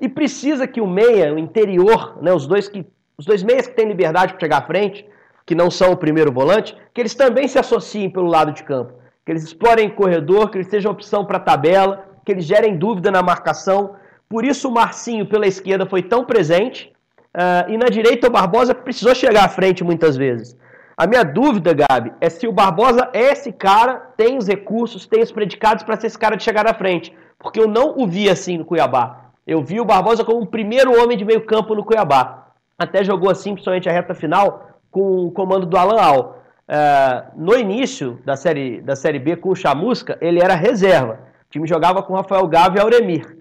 E 0.00 0.08
precisa 0.08 0.66
que 0.66 0.80
o 0.80 0.86
meia, 0.86 1.34
o 1.34 1.38
interior, 1.38 2.18
né, 2.22 2.32
os, 2.32 2.46
dois 2.46 2.68
que, 2.68 2.86
os 3.16 3.26
dois 3.26 3.42
meias 3.42 3.66
que 3.66 3.74
têm 3.74 3.88
liberdade 3.88 4.32
para 4.32 4.40
chegar 4.40 4.58
à 4.58 4.62
frente, 4.62 5.04
que 5.44 5.54
não 5.54 5.70
são 5.70 5.92
o 5.92 5.96
primeiro 5.96 6.30
volante, 6.30 6.76
que 6.94 7.00
eles 7.00 7.14
também 7.14 7.48
se 7.48 7.58
associem 7.58 8.08
pelo 8.08 8.26
lado 8.26 8.52
de 8.52 8.62
campo. 8.62 8.92
Que 9.24 9.32
eles 9.32 9.42
explorem 9.42 9.90
corredor, 9.90 10.50
que 10.50 10.58
eles 10.58 10.68
sejam 10.68 10.92
opção 10.92 11.24
para 11.24 11.40
tabela, 11.40 12.06
que 12.24 12.32
eles 12.32 12.44
gerem 12.44 12.76
dúvida 12.76 13.10
na 13.10 13.22
marcação. 13.22 13.96
Por 14.28 14.44
isso 14.44 14.68
o 14.68 14.72
Marcinho 14.72 15.26
pela 15.26 15.46
esquerda 15.46 15.86
foi 15.86 16.02
tão 16.02 16.24
presente. 16.24 16.92
Uh, 17.34 17.70
e 17.70 17.76
na 17.76 17.86
direita 17.86 18.28
o 18.28 18.30
Barbosa 18.30 18.74
precisou 18.74 19.14
chegar 19.14 19.44
à 19.44 19.48
frente 19.48 19.82
muitas 19.82 20.16
vezes. 20.16 20.56
A 20.98 21.06
minha 21.06 21.22
dúvida, 21.22 21.72
Gabi, 21.72 22.12
é 22.20 22.28
se 22.28 22.48
o 22.48 22.52
Barbosa 22.52 23.08
é 23.12 23.30
esse 23.30 23.52
cara, 23.52 24.10
tem 24.16 24.36
os 24.36 24.48
recursos, 24.48 25.06
tem 25.06 25.22
os 25.22 25.30
predicados 25.30 25.84
para 25.84 25.96
ser 25.96 26.08
esse 26.08 26.18
cara 26.18 26.34
de 26.34 26.42
chegar 26.42 26.66
à 26.66 26.74
frente. 26.74 27.16
Porque 27.38 27.60
eu 27.60 27.68
não 27.68 27.94
o 27.96 28.04
vi 28.04 28.28
assim 28.28 28.58
no 28.58 28.64
Cuiabá. 28.64 29.30
Eu 29.46 29.62
vi 29.62 29.80
o 29.80 29.84
Barbosa 29.84 30.24
como 30.24 30.40
o 30.40 30.46
primeiro 30.46 31.00
homem 31.00 31.16
de 31.16 31.24
meio 31.24 31.46
campo 31.46 31.72
no 31.72 31.84
Cuiabá. 31.84 32.48
Até 32.76 33.04
jogou 33.04 33.30
assim, 33.30 33.52
principalmente 33.52 33.88
a 33.88 33.92
reta 33.92 34.12
final, 34.12 34.70
com 34.90 35.26
o 35.26 35.30
comando 35.30 35.66
do 35.66 35.76
Alan 35.76 36.02
Al. 36.02 36.42
Uh, 36.68 37.30
no 37.36 37.56
início 37.56 38.18
da 38.24 38.34
série, 38.34 38.80
da 38.80 38.96
série 38.96 39.20
B 39.20 39.36
com 39.36 39.50
o 39.50 39.54
Chamusca, 39.54 40.18
ele 40.20 40.42
era 40.42 40.56
reserva. 40.56 41.20
O 41.46 41.50
time 41.50 41.68
jogava 41.68 42.02
com 42.02 42.14
Rafael 42.14 42.44
Gava 42.48 42.76
e 42.76 42.80
Auremir. 42.80 43.38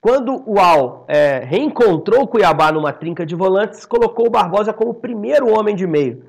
Quando 0.00 0.44
o 0.46 0.60
Al 0.60 1.06
é, 1.08 1.42
reencontrou 1.44 2.22
o 2.22 2.28
Cuiabá 2.28 2.70
numa 2.70 2.92
trinca 2.92 3.26
de 3.26 3.34
volantes, 3.34 3.84
colocou 3.84 4.28
o 4.28 4.30
Barbosa 4.30 4.72
como 4.72 4.92
o 4.92 4.94
primeiro 4.94 5.52
homem 5.52 5.74
de 5.74 5.88
meio. 5.88 6.22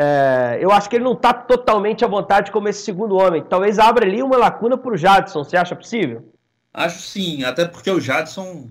É, 0.00 0.58
eu 0.60 0.70
acho 0.70 0.88
que 0.88 0.94
ele 0.94 1.04
não 1.04 1.14
está 1.14 1.34
totalmente 1.34 2.04
à 2.04 2.08
vontade 2.08 2.52
como 2.52 2.68
esse 2.68 2.84
segundo 2.84 3.16
homem. 3.16 3.42
Talvez 3.42 3.80
abra 3.80 4.06
ali 4.06 4.22
uma 4.22 4.36
lacuna 4.36 4.78
para 4.78 4.92
o 4.92 4.96
Jadson. 4.96 5.42
Você 5.42 5.56
acha 5.56 5.74
possível? 5.74 6.32
Acho 6.72 7.00
sim, 7.00 7.42
até 7.42 7.66
porque 7.66 7.90
o 7.90 7.98
Jadson, 7.98 8.68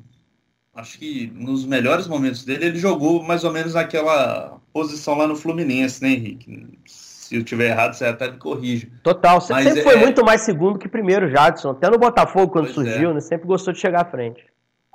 acho 0.74 0.98
que 0.98 1.29
nos 1.36 1.65
melhores 1.65 2.07
momentos 2.07 2.46
dele, 2.46 2.67
ele 2.67 2.79
jogou 2.79 3.22
mais 3.22 3.43
ou 3.43 3.51
menos 3.51 3.74
naquela 3.74 4.57
posição 4.72 5.17
lá 5.17 5.27
no 5.27 5.36
Fluminense, 5.36 6.01
né, 6.01 6.12
Henrique? 6.12 6.79
Se 6.86 7.36
eu 7.36 7.43
tiver 7.43 7.72
errado, 7.72 7.93
você 7.93 8.05
até 8.05 8.31
me 8.31 8.38
corrige. 8.38 8.89
Total, 9.03 9.41
você 9.41 9.53
sempre 9.53 9.81
é... 9.81 9.84
foi 9.84 9.98
muito 9.98 10.24
mais 10.24 10.43
segundo 10.43 10.79
que 10.79 10.88
primeiro, 10.88 11.29
Jadson. 11.29 11.72
Até 11.72 11.89
no 11.89 11.98
Botafogo, 11.98 12.53
quando 12.53 12.74
pois 12.74 12.75
surgiu, 12.75 13.10
é. 13.10 13.13
né? 13.15 13.19
Sempre 13.19 13.48
gostou 13.48 13.74
de 13.74 13.79
chegar 13.81 14.03
à 14.03 14.05
frente. 14.05 14.46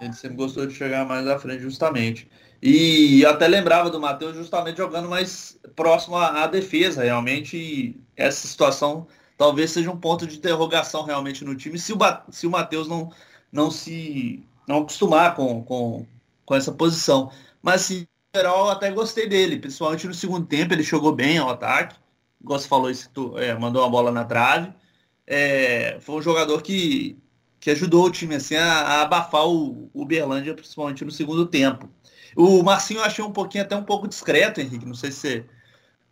Ele 0.00 0.14
sempre 0.14 0.38
gostou 0.38 0.66
de 0.66 0.72
chegar 0.72 1.04
mais 1.04 1.26
à 1.28 1.38
frente, 1.38 1.62
justamente. 1.62 2.26
E 2.62 3.26
até 3.26 3.48
lembrava 3.48 3.90
do 3.90 4.00
Matheus 4.00 4.36
justamente 4.36 4.76
jogando 4.76 5.08
mais 5.08 5.58
próximo 5.74 6.16
à, 6.16 6.46
defesa, 6.46 7.02
realmente. 7.02 8.00
Essa 8.16 8.46
situação 8.46 9.08
talvez 9.36 9.72
seja 9.72 9.90
um 9.90 9.98
ponto 9.98 10.26
de 10.26 10.36
interrogação 10.36 11.02
realmente 11.02 11.44
no 11.44 11.56
time, 11.56 11.78
se 11.78 11.92
o, 11.92 11.98
se 12.30 12.46
o 12.46 12.50
Matheus 12.50 12.86
não, 12.86 13.10
não 13.50 13.70
se 13.70 14.46
não 14.68 14.78
acostumar 14.78 15.34
com, 15.34 15.64
com, 15.64 16.06
com 16.46 16.54
essa 16.54 16.70
posição. 16.72 17.32
Mas, 17.60 17.90
em 17.90 18.06
geral, 18.34 18.66
eu 18.66 18.70
até 18.70 18.90
gostei 18.92 19.28
dele, 19.28 19.58
principalmente 19.58 20.06
no 20.06 20.14
segundo 20.14 20.46
tempo, 20.46 20.72
ele 20.72 20.82
jogou 20.84 21.12
bem 21.12 21.38
ao 21.38 21.50
ataque. 21.50 21.96
Você 22.42 22.68
falou, 22.68 22.90
isso, 22.90 23.10
é, 23.38 23.54
mandou 23.58 23.82
uma 23.82 23.90
bola 23.90 24.12
na 24.12 24.24
trave. 24.24 24.72
É, 25.26 25.98
foi 26.00 26.16
um 26.16 26.22
jogador 26.22 26.62
que, 26.62 27.18
que 27.60 27.70
ajudou 27.70 28.06
o 28.06 28.10
time 28.10 28.36
assim, 28.36 28.56
a, 28.56 28.72
a 28.82 29.02
abafar 29.02 29.48
o, 29.48 29.90
o 29.92 30.04
Berlândia, 30.04 30.54
principalmente 30.54 31.04
no 31.04 31.10
segundo 31.10 31.46
tempo. 31.46 31.88
O 32.36 32.62
Marcinho 32.62 33.00
eu 33.00 33.04
achei 33.04 33.24
um 33.24 33.32
pouquinho 33.32 33.64
até 33.64 33.76
um 33.76 33.84
pouco 33.84 34.08
discreto, 34.08 34.60
Henrique. 34.60 34.86
Não 34.86 34.94
sei 34.94 35.10
se 35.10 35.18
você, 35.18 35.44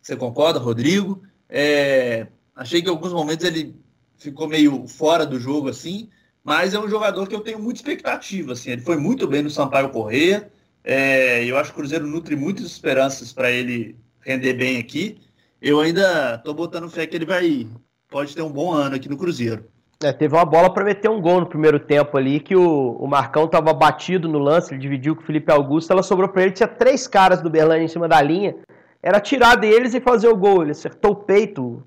você 0.01 0.15
concorda, 0.15 0.59
Rodrigo. 0.59 1.23
É, 1.49 2.27
achei 2.55 2.81
que 2.81 2.87
em 2.87 2.91
alguns 2.91 3.13
momentos 3.13 3.45
ele 3.45 3.75
ficou 4.17 4.47
meio 4.47 4.87
fora 4.87 5.25
do 5.25 5.39
jogo, 5.39 5.69
assim, 5.69 6.09
mas 6.43 6.73
é 6.73 6.79
um 6.79 6.89
jogador 6.89 7.27
que 7.27 7.35
eu 7.35 7.41
tenho 7.41 7.59
muita 7.59 7.79
expectativa. 7.79 8.53
Assim. 8.53 8.71
Ele 8.71 8.81
foi 8.81 8.97
muito 8.97 9.27
bem 9.27 9.41
no 9.41 9.49
Sampaio 9.49 9.89
Correia. 9.89 10.51
É, 10.83 11.43
eu 11.45 11.57
acho 11.57 11.71
que 11.71 11.77
o 11.77 11.81
Cruzeiro 11.81 12.07
nutre 12.07 12.35
muitas 12.35 12.65
esperanças 12.65 13.33
para 13.33 13.51
ele 13.51 13.97
render 14.21 14.53
bem 14.53 14.77
aqui. 14.77 15.21
Eu 15.61 15.79
ainda 15.79 16.35
estou 16.35 16.53
botando 16.53 16.89
fé 16.89 17.05
que 17.05 17.15
ele 17.15 17.25
vai 17.25 17.67
pode 18.11 18.35
ter 18.35 18.41
um 18.41 18.51
bom 18.51 18.71
ano 18.73 18.95
aqui 18.95 19.07
no 19.07 19.17
Cruzeiro. 19.17 19.65
É, 20.03 20.11
teve 20.11 20.35
uma 20.35 20.45
bola 20.45 20.73
para 20.73 20.83
meter 20.83 21.09
um 21.09 21.21
gol 21.21 21.41
no 21.41 21.45
primeiro 21.45 21.79
tempo 21.79 22.17
ali, 22.17 22.39
que 22.39 22.55
o, 22.55 22.97
o 22.99 23.07
Marcão 23.07 23.45
estava 23.45 23.71
batido 23.71 24.27
no 24.27 24.39
lance, 24.39 24.73
ele 24.73 24.81
dividiu 24.81 25.15
com 25.15 25.21
o 25.21 25.25
Felipe 25.25 25.51
Augusto, 25.51 25.93
ela 25.93 26.01
sobrou 26.01 26.27
para 26.27 26.41
ele, 26.41 26.51
tinha 26.51 26.67
três 26.67 27.07
caras 27.07 27.39
do 27.39 27.51
Berlândia 27.51 27.85
em 27.85 27.87
cima 27.87 28.07
da 28.07 28.19
linha, 28.19 28.55
era 29.03 29.19
tirar 29.19 29.55
deles 29.55 29.93
e 29.93 30.01
fazer 30.01 30.27
o 30.27 30.35
gol, 30.35 30.63
ele 30.63 30.71
acertou 30.71 31.11
o 31.11 31.15
peito, 31.15 31.83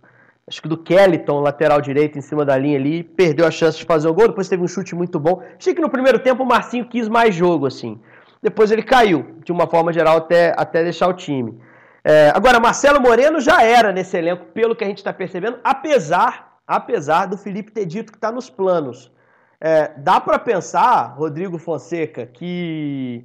acho 0.46 0.62
que 0.62 0.68
do 0.68 0.76
Kellyton, 0.76 1.40
lateral 1.40 1.80
direito, 1.80 2.16
em 2.16 2.20
cima 2.20 2.44
da 2.44 2.56
linha 2.56 2.78
ali, 2.78 3.02
perdeu 3.02 3.46
a 3.46 3.50
chance 3.50 3.78
de 3.78 3.84
fazer 3.84 4.06
o 4.06 4.14
gol, 4.14 4.28
depois 4.28 4.48
teve 4.48 4.62
um 4.62 4.68
chute 4.68 4.94
muito 4.94 5.18
bom, 5.18 5.42
achei 5.58 5.74
que 5.74 5.80
no 5.80 5.90
primeiro 5.90 6.20
tempo 6.20 6.44
o 6.44 6.46
Marcinho 6.46 6.84
quis 6.84 7.08
mais 7.08 7.34
jogo, 7.34 7.66
assim, 7.66 8.00
depois 8.40 8.70
ele 8.70 8.82
caiu, 8.82 9.26
de 9.44 9.50
uma 9.50 9.66
forma 9.66 9.92
geral, 9.92 10.18
até, 10.18 10.54
até 10.56 10.84
deixar 10.84 11.08
o 11.08 11.14
time. 11.14 11.58
É, 12.04 12.30
agora, 12.32 12.60
Marcelo 12.60 13.00
Moreno 13.00 13.40
já 13.40 13.62
era 13.62 13.90
nesse 13.90 14.16
elenco, 14.16 14.44
pelo 14.52 14.76
que 14.76 14.84
a 14.84 14.86
gente 14.86 14.98
está 14.98 15.12
percebendo, 15.12 15.58
apesar 15.64 16.53
apesar 16.66 17.26
do 17.26 17.36
Felipe 17.36 17.72
ter 17.72 17.86
dito 17.86 18.12
que 18.12 18.18
está 18.18 18.32
nos 18.32 18.48
planos. 18.48 19.12
É, 19.60 19.88
dá 19.96 20.20
para 20.20 20.38
pensar, 20.38 21.14
Rodrigo 21.16 21.58
Fonseca, 21.58 22.26
que 22.26 23.24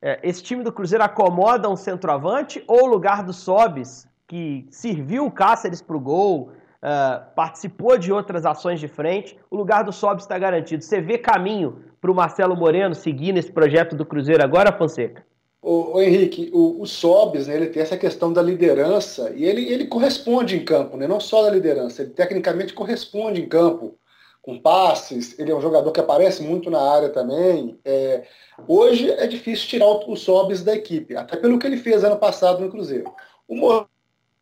é, 0.00 0.20
esse 0.22 0.42
time 0.42 0.62
do 0.62 0.72
Cruzeiro 0.72 1.02
acomoda 1.02 1.68
um 1.68 1.76
centroavante 1.76 2.62
ou 2.66 2.84
o 2.84 2.86
lugar 2.86 3.22
do 3.24 3.32
Sobis, 3.32 4.06
que 4.26 4.66
serviu 4.70 5.26
o 5.26 5.30
Cáceres 5.30 5.80
para 5.80 5.96
o 5.96 6.00
gol, 6.00 6.52
é, 6.82 7.22
participou 7.34 7.96
de 7.96 8.12
outras 8.12 8.44
ações 8.44 8.78
de 8.78 8.88
frente, 8.88 9.38
o 9.50 9.56
lugar 9.56 9.82
do 9.82 9.92
Sobis 9.92 10.24
está 10.24 10.38
garantido. 10.38 10.84
Você 10.84 11.00
vê 11.00 11.18
caminho 11.18 11.82
para 12.00 12.10
o 12.10 12.14
Marcelo 12.14 12.54
Moreno 12.54 12.94
seguir 12.94 13.32
nesse 13.32 13.50
projeto 13.50 13.96
do 13.96 14.04
Cruzeiro 14.04 14.44
agora, 14.44 14.70
Fonseca? 14.70 15.24
O, 15.66 16.00
Henrique, 16.02 16.50
o, 16.52 16.82
o 16.82 16.86
Sobis, 16.86 17.46
né, 17.46 17.56
ele 17.56 17.68
tem 17.68 17.82
essa 17.82 17.96
questão 17.96 18.30
da 18.30 18.42
liderança 18.42 19.32
e 19.34 19.46
ele, 19.46 19.72
ele 19.72 19.86
corresponde 19.86 20.56
em 20.56 20.64
campo, 20.64 20.96
né, 20.96 21.06
não 21.06 21.18
só 21.18 21.42
da 21.42 21.50
liderança, 21.50 22.02
ele 22.02 22.10
tecnicamente 22.10 22.74
corresponde 22.74 23.40
em 23.40 23.48
campo, 23.48 23.98
com 24.42 24.58
passes, 24.58 25.38
ele 25.38 25.50
é 25.50 25.54
um 25.54 25.62
jogador 25.62 25.90
que 25.90 26.00
aparece 26.00 26.42
muito 26.42 26.68
na 26.70 26.78
área 26.78 27.08
também. 27.08 27.80
É, 27.82 28.24
hoje 28.68 29.10
é 29.10 29.26
difícil 29.26 29.66
tirar 29.66 29.86
o, 29.86 30.12
o 30.12 30.16
Sobis 30.16 30.62
da 30.62 30.74
equipe, 30.76 31.16
até 31.16 31.34
pelo 31.34 31.58
que 31.58 31.66
ele 31.66 31.78
fez 31.78 32.04
ano 32.04 32.18
passado 32.18 32.60
no 32.60 32.70
Cruzeiro. 32.70 33.10
O, 33.48 33.86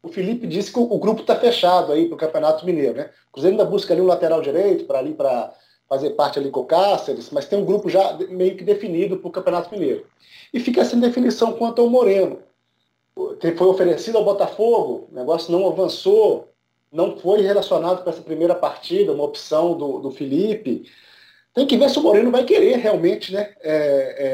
o 0.03 0.09
Felipe 0.09 0.45
disse 0.49 0.73
que 0.73 0.79
o, 0.81 0.93
o 0.93 0.99
grupo 0.99 1.21
está 1.21 1.37
fechado 1.37 1.93
aí 1.93 2.07
para 2.07 2.17
o 2.17 2.19
Campeonato 2.19 2.67
Mineiro. 2.67 2.95
Né? 2.95 3.11
O 3.29 3.35
Cruzeiro 3.35 3.57
ainda 3.57 3.71
busca 3.71 3.95
ali 3.95 4.03
um 4.03 4.07
lateral 4.07 4.43
direito 4.43 4.87
para 4.87 4.99
ali 4.99 5.15
para 5.15 5.55
fazer 5.93 6.11
parte 6.11 6.39
ali 6.39 6.51
com 6.51 6.61
o 6.61 6.65
Cáceres, 6.65 7.29
mas 7.31 7.45
tem 7.45 7.59
um 7.59 7.67
grupo 7.67 7.91
já 7.91 8.17
meio 8.31 8.57
que 8.57 8.65
definido 8.65 9.19
para 9.19 9.29
o 9.29 9.31
Campeonato 9.31 9.71
Mineiro 9.71 10.07
e 10.51 10.59
fica 10.59 10.83
sem 10.87 10.99
definição 10.99 11.53
quanto 11.53 11.83
ao 11.83 11.91
Moreno. 11.91 12.39
Que 13.39 13.53
foi 13.53 13.67
oferecido 13.67 14.17
ao 14.17 14.25
Botafogo, 14.25 15.09
o 15.13 15.15
negócio 15.15 15.53
não 15.53 15.67
avançou, 15.67 16.49
não 16.91 17.19
foi 17.19 17.43
relacionado 17.43 18.03
para 18.03 18.11
essa 18.11 18.23
primeira 18.23 18.55
partida, 18.55 19.13
uma 19.13 19.25
opção 19.25 19.77
do, 19.77 19.99
do 19.99 20.11
Felipe. 20.11 20.91
Tem 21.53 21.67
que 21.67 21.77
ver 21.77 21.91
se 21.91 21.99
o 21.99 22.03
Moreno 22.03 22.31
vai 22.31 22.45
querer 22.45 22.77
realmente 22.79 23.31
né, 23.31 23.53
é, 23.61 23.75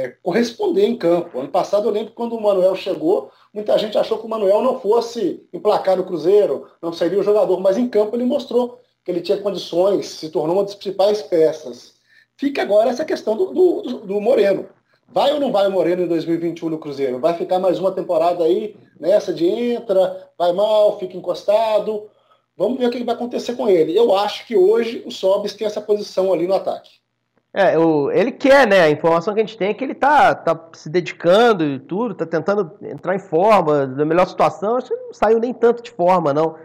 é, 0.05 0.09
corresponder 0.23 0.87
em 0.87 0.97
campo. 0.97 1.41
Ano 1.41 1.49
passado 1.49 1.89
eu 1.89 1.93
lembro 1.93 2.13
quando 2.13 2.37
o 2.37 2.41
Manuel 2.41 2.77
chegou, 2.77 3.33
muita 3.53 3.77
gente 3.79 3.99
achou 3.99 4.19
que 4.19 4.27
o 4.27 4.29
Manuel 4.29 4.63
não 4.63 4.79
fosse 4.79 5.45
emplacar 5.53 5.97
no 5.97 6.05
Cruzeiro, 6.05 6.69
não 6.81 6.93
seria 6.93 7.19
o 7.19 7.25
jogador, 7.25 7.59
mas 7.59 7.77
em 7.77 7.89
campo 7.89 8.15
ele 8.15 8.25
mostrou 8.25 8.79
que 9.09 9.13
ele 9.13 9.23
tinha 9.23 9.39
condições, 9.39 10.07
se 10.07 10.29
tornou 10.29 10.55
uma 10.55 10.65
das 10.65 10.75
principais 10.75 11.23
peças. 11.23 11.95
Fica 12.37 12.61
agora 12.61 12.91
essa 12.91 13.07
questão 13.07 13.35
do, 13.35 13.47
do, 13.47 13.83
do 14.01 14.21
Moreno. 14.21 14.67
Vai 15.09 15.33
ou 15.33 15.41
não 15.41 15.51
vai 15.51 15.67
o 15.67 15.71
Moreno 15.71 16.03
em 16.03 16.07
2021 16.07 16.69
no 16.69 16.79
Cruzeiro? 16.79 17.19
Vai 17.19 17.33
ficar 17.33 17.59
mais 17.59 17.79
uma 17.79 17.91
temporada 17.91 18.45
aí 18.45 18.77
nessa 19.01 19.33
de 19.33 19.47
entra, 19.47 20.29
vai 20.37 20.53
mal, 20.53 20.99
fica 20.99 21.17
encostado. 21.17 22.11
Vamos 22.55 22.79
ver 22.79 22.89
o 22.89 22.91
que 22.91 23.03
vai 23.03 23.15
acontecer 23.15 23.57
com 23.57 23.67
ele. 23.67 23.97
Eu 23.97 24.15
acho 24.15 24.47
que 24.47 24.55
hoje 24.55 25.03
o 25.07 25.11
Sobis 25.11 25.55
tem 25.55 25.67
essa 25.67 25.81
posição 25.81 26.31
ali 26.31 26.47
no 26.47 26.55
ataque. 26.55 26.91
É, 27.55 27.79
o, 27.79 28.11
ele 28.11 28.31
quer, 28.31 28.67
né? 28.67 28.83
A 28.83 28.91
informação 28.91 29.33
que 29.33 29.41
a 29.41 29.43
gente 29.43 29.57
tem 29.57 29.71
é 29.71 29.75
que 29.75 29.83
ele 29.83 29.95
tá, 29.95 30.35
tá 30.35 30.69
se 30.75 30.91
dedicando 30.91 31.65
e 31.65 31.79
tudo, 31.79 32.15
tá 32.15 32.27
tentando 32.27 32.77
entrar 32.83 33.15
em 33.15 33.19
forma, 33.19 33.87
da 33.87 34.05
melhor 34.05 34.29
situação. 34.29 34.77
Acho 34.77 34.89
que 34.89 34.95
não 34.95 35.15
saiu 35.15 35.39
nem 35.39 35.55
tanto 35.55 35.83
de 35.83 35.93
forma, 35.93 36.35
não. 36.35 36.57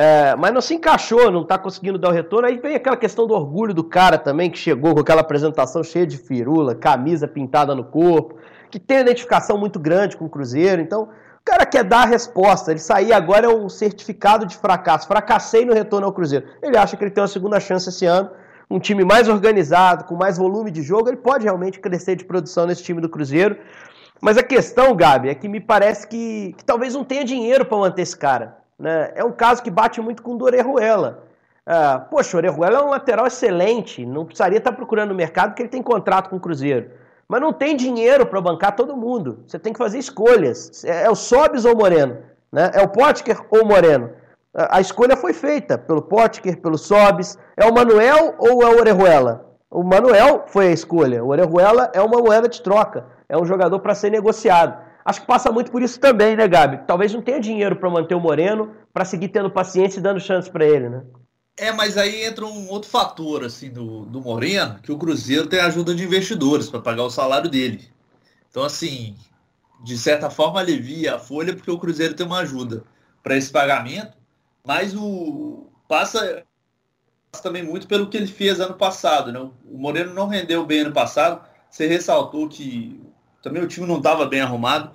É, 0.00 0.36
mas 0.36 0.54
não 0.54 0.60
se 0.60 0.74
encaixou, 0.74 1.28
não 1.28 1.42
tá 1.42 1.58
conseguindo 1.58 1.98
dar 1.98 2.10
o 2.10 2.12
retorno. 2.12 2.46
Aí 2.46 2.56
vem 2.56 2.76
aquela 2.76 2.96
questão 2.96 3.26
do 3.26 3.34
orgulho 3.34 3.74
do 3.74 3.82
cara 3.82 4.16
também, 4.16 4.48
que 4.48 4.56
chegou 4.56 4.94
com 4.94 5.00
aquela 5.00 5.22
apresentação 5.22 5.82
cheia 5.82 6.06
de 6.06 6.16
firula, 6.16 6.72
camisa 6.72 7.26
pintada 7.26 7.74
no 7.74 7.82
corpo, 7.82 8.36
que 8.70 8.78
tem 8.78 9.00
identificação 9.00 9.58
muito 9.58 9.76
grande 9.80 10.16
com 10.16 10.26
o 10.26 10.30
Cruzeiro. 10.30 10.80
Então, 10.80 11.02
o 11.02 11.44
cara 11.44 11.66
quer 11.66 11.82
dar 11.82 12.02
a 12.02 12.06
resposta. 12.06 12.70
Ele 12.70 12.78
sair 12.78 13.12
agora 13.12 13.46
é 13.46 13.48
um 13.48 13.68
certificado 13.68 14.46
de 14.46 14.56
fracasso. 14.56 15.08
Fracassei 15.08 15.64
no 15.64 15.74
retorno 15.74 16.06
ao 16.06 16.12
Cruzeiro. 16.12 16.46
Ele 16.62 16.76
acha 16.76 16.96
que 16.96 17.02
ele 17.02 17.10
tem 17.10 17.20
uma 17.20 17.26
segunda 17.26 17.58
chance 17.58 17.88
esse 17.88 18.06
ano 18.06 18.30
um 18.70 18.78
time 18.78 19.02
mais 19.02 19.28
organizado, 19.28 20.04
com 20.04 20.14
mais 20.14 20.36
volume 20.36 20.70
de 20.70 20.82
jogo, 20.82 21.08
ele 21.08 21.16
pode 21.16 21.44
realmente 21.44 21.80
crescer 21.80 22.16
de 22.16 22.24
produção 22.26 22.66
nesse 22.66 22.82
time 22.82 23.00
do 23.00 23.08
Cruzeiro. 23.08 23.56
Mas 24.20 24.36
a 24.36 24.42
questão, 24.42 24.94
Gabi, 24.94 25.30
é 25.30 25.34
que 25.34 25.48
me 25.48 25.58
parece 25.58 26.06
que, 26.06 26.54
que 26.56 26.64
talvez 26.64 26.92
não 26.92 27.02
tenha 27.02 27.24
dinheiro 27.24 27.64
para 27.64 27.78
manter 27.78 28.02
esse 28.02 28.16
cara. 28.16 28.58
Né? 28.78 29.12
É 29.14 29.24
um 29.24 29.32
caso 29.32 29.62
que 29.62 29.70
bate 29.70 30.00
muito 30.00 30.22
com 30.22 30.34
o 30.34 30.38
do 30.38 30.44
Orejuela. 30.44 31.24
Ah, 31.66 32.06
poxa, 32.10 32.36
o 32.36 32.38
Orejuela 32.38 32.78
é 32.78 32.82
um 32.82 32.90
lateral 32.90 33.26
excelente, 33.26 34.06
não 34.06 34.24
precisaria 34.24 34.58
estar 34.58 34.72
procurando 34.72 35.10
no 35.10 35.14
mercado 35.14 35.50
porque 35.50 35.62
ele 35.62 35.68
tem 35.68 35.82
contrato 35.82 36.30
com 36.30 36.36
o 36.36 36.40
Cruzeiro. 36.40 36.90
Mas 37.28 37.42
não 37.42 37.52
tem 37.52 37.76
dinheiro 37.76 38.24
para 38.24 38.40
bancar 38.40 38.74
todo 38.74 38.96
mundo. 38.96 39.44
Você 39.46 39.58
tem 39.58 39.72
que 39.72 39.78
fazer 39.78 39.98
escolhas. 39.98 40.82
É, 40.84 41.04
é 41.04 41.10
o 41.10 41.14
Sobis 41.14 41.66
ou 41.66 41.74
o 41.74 41.76
Moreno? 41.76 42.16
Né? 42.50 42.70
É 42.72 42.80
o 42.80 42.88
Potker 42.88 43.44
ou 43.50 43.64
o 43.64 43.66
Moreno? 43.66 44.10
A 44.54 44.80
escolha 44.80 45.14
foi 45.14 45.34
feita 45.34 45.76
pelo 45.76 46.00
Potker, 46.00 46.58
pelo 46.58 46.78
Sobis. 46.78 47.38
É 47.54 47.66
o 47.66 47.74
Manuel 47.74 48.34
ou 48.38 48.62
é 48.62 48.66
o 48.66 48.78
Orejuela? 48.78 49.46
O 49.70 49.82
Manuel 49.82 50.44
foi 50.46 50.68
a 50.68 50.72
escolha. 50.72 51.22
O 51.22 51.28
Orejuela 51.28 51.90
é 51.92 52.00
uma 52.00 52.18
moeda 52.18 52.48
de 52.48 52.62
troca. 52.62 53.04
É 53.28 53.36
um 53.36 53.44
jogador 53.44 53.78
para 53.80 53.94
ser 53.94 54.10
negociado. 54.10 54.87
Acho 55.08 55.22
que 55.22 55.26
passa 55.26 55.50
muito 55.50 55.70
por 55.70 55.80
isso 55.80 55.98
também, 55.98 56.36
né, 56.36 56.46
Gabi? 56.46 56.84
Talvez 56.86 57.14
não 57.14 57.22
tenha 57.22 57.40
dinheiro 57.40 57.76
para 57.76 57.88
manter 57.88 58.14
o 58.14 58.20
Moreno, 58.20 58.76
para 58.92 59.06
seguir 59.06 59.28
tendo 59.28 59.50
paciência 59.50 59.98
e 59.98 60.02
dando 60.02 60.20
chance 60.20 60.50
para 60.50 60.66
ele, 60.66 60.90
né? 60.90 61.02
É, 61.56 61.72
mas 61.72 61.96
aí 61.96 62.24
entra 62.24 62.44
um 62.44 62.68
outro 62.68 62.90
fator 62.90 63.42
assim 63.42 63.70
do, 63.70 64.04
do 64.04 64.20
Moreno, 64.20 64.78
que 64.82 64.92
o 64.92 64.98
Cruzeiro 64.98 65.46
tem 65.46 65.60
ajuda 65.60 65.94
de 65.94 66.04
investidores 66.04 66.68
para 66.68 66.80
pagar 66.80 67.04
o 67.04 67.10
salário 67.10 67.48
dele. 67.48 67.88
Então, 68.50 68.62
assim, 68.62 69.16
de 69.82 69.96
certa 69.96 70.28
forma 70.28 70.60
alivia 70.60 71.14
a 71.14 71.18
folha 71.18 71.56
porque 71.56 71.70
o 71.70 71.78
Cruzeiro 71.78 72.12
tem 72.12 72.26
uma 72.26 72.40
ajuda 72.40 72.84
para 73.22 73.34
esse 73.34 73.50
pagamento 73.50 74.12
mas 74.62 74.94
o 74.94 75.70
passa, 75.88 76.44
passa 77.32 77.42
também 77.42 77.62
muito 77.62 77.88
pelo 77.88 78.10
que 78.10 78.18
ele 78.18 78.26
fez 78.26 78.60
ano 78.60 78.74
passado. 78.74 79.32
Né? 79.32 79.38
O 79.40 79.78
Moreno 79.78 80.12
não 80.12 80.28
rendeu 80.28 80.66
bem 80.66 80.80
ano 80.80 80.92
passado. 80.92 81.42
Você 81.70 81.86
ressaltou 81.86 82.46
que 82.50 83.00
também 83.42 83.62
o 83.62 83.68
time 83.68 83.86
não 83.86 83.98
estava 83.98 84.26
bem 84.26 84.40
arrumado. 84.40 84.94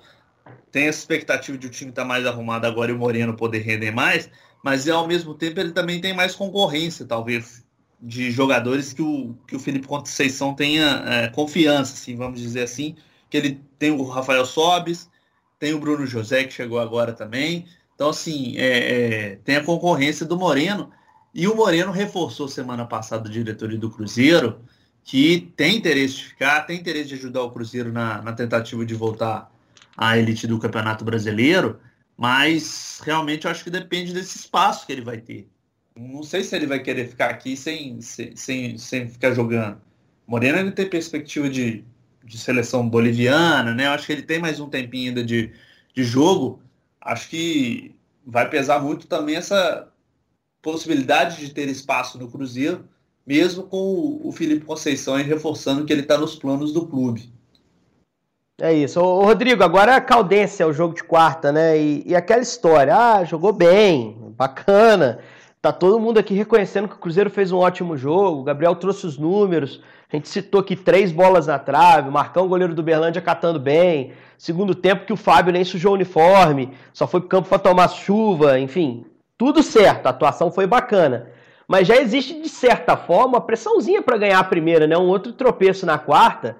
Tem 0.70 0.86
essa 0.86 0.98
expectativa 0.98 1.56
de 1.56 1.66
o 1.66 1.70
time 1.70 1.90
estar 1.90 2.02
tá 2.02 2.08
mais 2.08 2.26
arrumado 2.26 2.66
agora 2.66 2.90
e 2.90 2.94
o 2.94 2.98
Moreno 2.98 3.36
poder 3.36 3.60
render 3.60 3.90
mais, 3.90 4.28
mas 4.62 4.88
ao 4.88 5.06
mesmo 5.06 5.34
tempo 5.34 5.60
ele 5.60 5.72
também 5.72 6.00
tem 6.00 6.12
mais 6.12 6.34
concorrência, 6.34 7.06
talvez, 7.06 7.64
de 8.00 8.30
jogadores 8.30 8.92
que 8.92 9.02
o, 9.02 9.34
que 9.46 9.56
o 9.56 9.60
Felipe 9.60 9.86
Conceição 9.86 10.54
tenha 10.54 11.04
é, 11.06 11.28
confiança, 11.28 11.94
assim, 11.94 12.16
vamos 12.16 12.40
dizer 12.40 12.62
assim, 12.62 12.96
que 13.30 13.36
ele 13.36 13.60
tem 13.78 13.90
o 13.90 14.02
Rafael 14.04 14.44
Sobes, 14.44 15.08
tem 15.58 15.72
o 15.72 15.78
Bruno 15.78 16.06
José, 16.06 16.44
que 16.44 16.52
chegou 16.52 16.78
agora 16.78 17.12
também, 17.12 17.66
então, 17.94 18.08
assim, 18.08 18.56
é, 18.56 19.32
é, 19.32 19.36
tem 19.36 19.56
a 19.56 19.64
concorrência 19.64 20.26
do 20.26 20.36
Moreno. 20.36 20.90
E 21.32 21.46
o 21.46 21.54
Moreno 21.54 21.92
reforçou 21.92 22.48
semana 22.48 22.84
passada 22.84 23.28
a 23.28 23.32
diretoria 23.32 23.78
do 23.78 23.90
Cruzeiro, 23.90 24.60
que 25.04 25.52
tem 25.54 25.76
interesse 25.76 26.14
de 26.16 26.24
ficar, 26.24 26.62
tem 26.62 26.80
interesse 26.80 27.10
de 27.10 27.14
ajudar 27.14 27.42
o 27.42 27.50
Cruzeiro 27.50 27.92
na, 27.92 28.22
na 28.22 28.32
tentativa 28.32 28.84
de 28.86 28.94
voltar 28.94 29.52
à 29.96 30.16
elite 30.16 30.46
do 30.46 30.58
Campeonato 30.58 31.04
Brasileiro, 31.04 31.78
mas 32.16 33.00
realmente 33.04 33.44
eu 33.44 33.50
acho 33.50 33.62
que 33.62 33.70
depende 33.70 34.14
desse 34.14 34.38
espaço 34.38 34.86
que 34.86 34.92
ele 34.92 35.02
vai 35.02 35.18
ter. 35.18 35.46
Não 35.94 36.22
sei 36.22 36.42
se 36.42 36.56
ele 36.56 36.66
vai 36.66 36.80
querer 36.80 37.06
ficar 37.06 37.28
aqui 37.28 37.56
sem, 37.56 38.00
sem, 38.00 38.34
sem, 38.34 38.78
sem 38.78 39.08
ficar 39.08 39.32
jogando. 39.32 39.80
Moreno 40.26 40.58
ele 40.58 40.72
tem 40.72 40.88
perspectiva 40.88 41.48
de, 41.50 41.84
de 42.24 42.38
seleção 42.38 42.88
boliviana, 42.88 43.74
né? 43.74 43.86
Eu 43.86 43.90
acho 43.90 44.06
que 44.06 44.12
ele 44.12 44.22
tem 44.22 44.38
mais 44.38 44.58
um 44.58 44.70
tempinho 44.70 45.10
ainda 45.10 45.22
de, 45.22 45.52
de 45.94 46.02
jogo, 46.02 46.62
acho 47.00 47.28
que 47.28 47.94
vai 48.26 48.48
pesar 48.48 48.80
muito 48.80 49.06
também 49.06 49.36
essa 49.36 49.88
possibilidade 50.62 51.46
de 51.46 51.52
ter 51.52 51.68
espaço 51.68 52.18
no 52.18 52.30
Cruzeiro, 52.30 52.88
mesmo 53.26 53.64
com 53.64 54.20
o 54.22 54.32
Felipe 54.32 54.64
Conceição 54.64 55.16
reforçando 55.16 55.84
que 55.84 55.92
ele 55.92 56.02
está 56.02 56.18
nos 56.18 56.34
planos 56.34 56.72
do 56.72 56.86
clube. 56.86 57.32
É 58.60 58.72
isso. 58.72 59.00
Ô, 59.00 59.24
Rodrigo, 59.24 59.64
agora 59.64 59.96
a 59.96 60.00
Caldense 60.00 60.62
é 60.62 60.66
o 60.66 60.72
jogo 60.72 60.94
de 60.94 61.02
quarta, 61.02 61.50
né? 61.50 61.76
E, 61.78 62.04
e, 62.06 62.14
aquela 62.14 62.42
história, 62.42 62.94
ah, 62.96 63.24
jogou 63.24 63.52
bem, 63.52 64.16
bacana. 64.36 65.18
Tá 65.60 65.72
todo 65.72 65.98
mundo 65.98 66.18
aqui 66.18 66.34
reconhecendo 66.34 66.86
que 66.86 66.94
o 66.94 66.98
Cruzeiro 66.98 67.30
fez 67.30 67.50
um 67.50 67.58
ótimo 67.58 67.96
jogo, 67.96 68.40
o 68.40 68.44
Gabriel 68.44 68.76
trouxe 68.76 69.06
os 69.06 69.16
números, 69.16 69.80
a 70.12 70.16
gente 70.16 70.28
citou 70.28 70.60
aqui 70.60 70.76
três 70.76 71.10
bolas 71.10 71.46
na 71.46 71.58
trave, 71.58 72.10
o 72.10 72.12
Marcão, 72.12 72.46
goleiro 72.46 72.74
do 72.74 72.82
Berlândia, 72.82 73.22
catando 73.22 73.58
bem, 73.58 74.12
Segundo 74.44 74.74
tempo 74.74 75.06
que 75.06 75.12
o 75.12 75.16
Fábio 75.16 75.52
nem 75.52 75.64
sujou 75.64 75.92
o 75.92 75.94
uniforme, 75.94 76.76
só 76.92 77.06
foi 77.06 77.20
pro 77.20 77.28
campo 77.30 77.48
para 77.48 77.58
tomar 77.58 77.88
chuva, 77.88 78.58
enfim, 78.58 79.06
tudo 79.38 79.62
certo, 79.62 80.06
a 80.06 80.10
atuação 80.10 80.50
foi 80.50 80.66
bacana. 80.66 81.30
Mas 81.66 81.86
já 81.86 81.96
existe, 81.96 82.40
de 82.40 82.48
certa 82.48 82.96
forma, 82.96 83.38
uma 83.38 83.40
pressãozinha 83.40 84.02
para 84.02 84.16
ganhar 84.16 84.38
a 84.38 84.44
primeira, 84.44 84.86
né? 84.86 84.96
Um 84.96 85.08
outro 85.08 85.32
tropeço 85.32 85.86
na 85.86 85.98
quarta. 85.98 86.56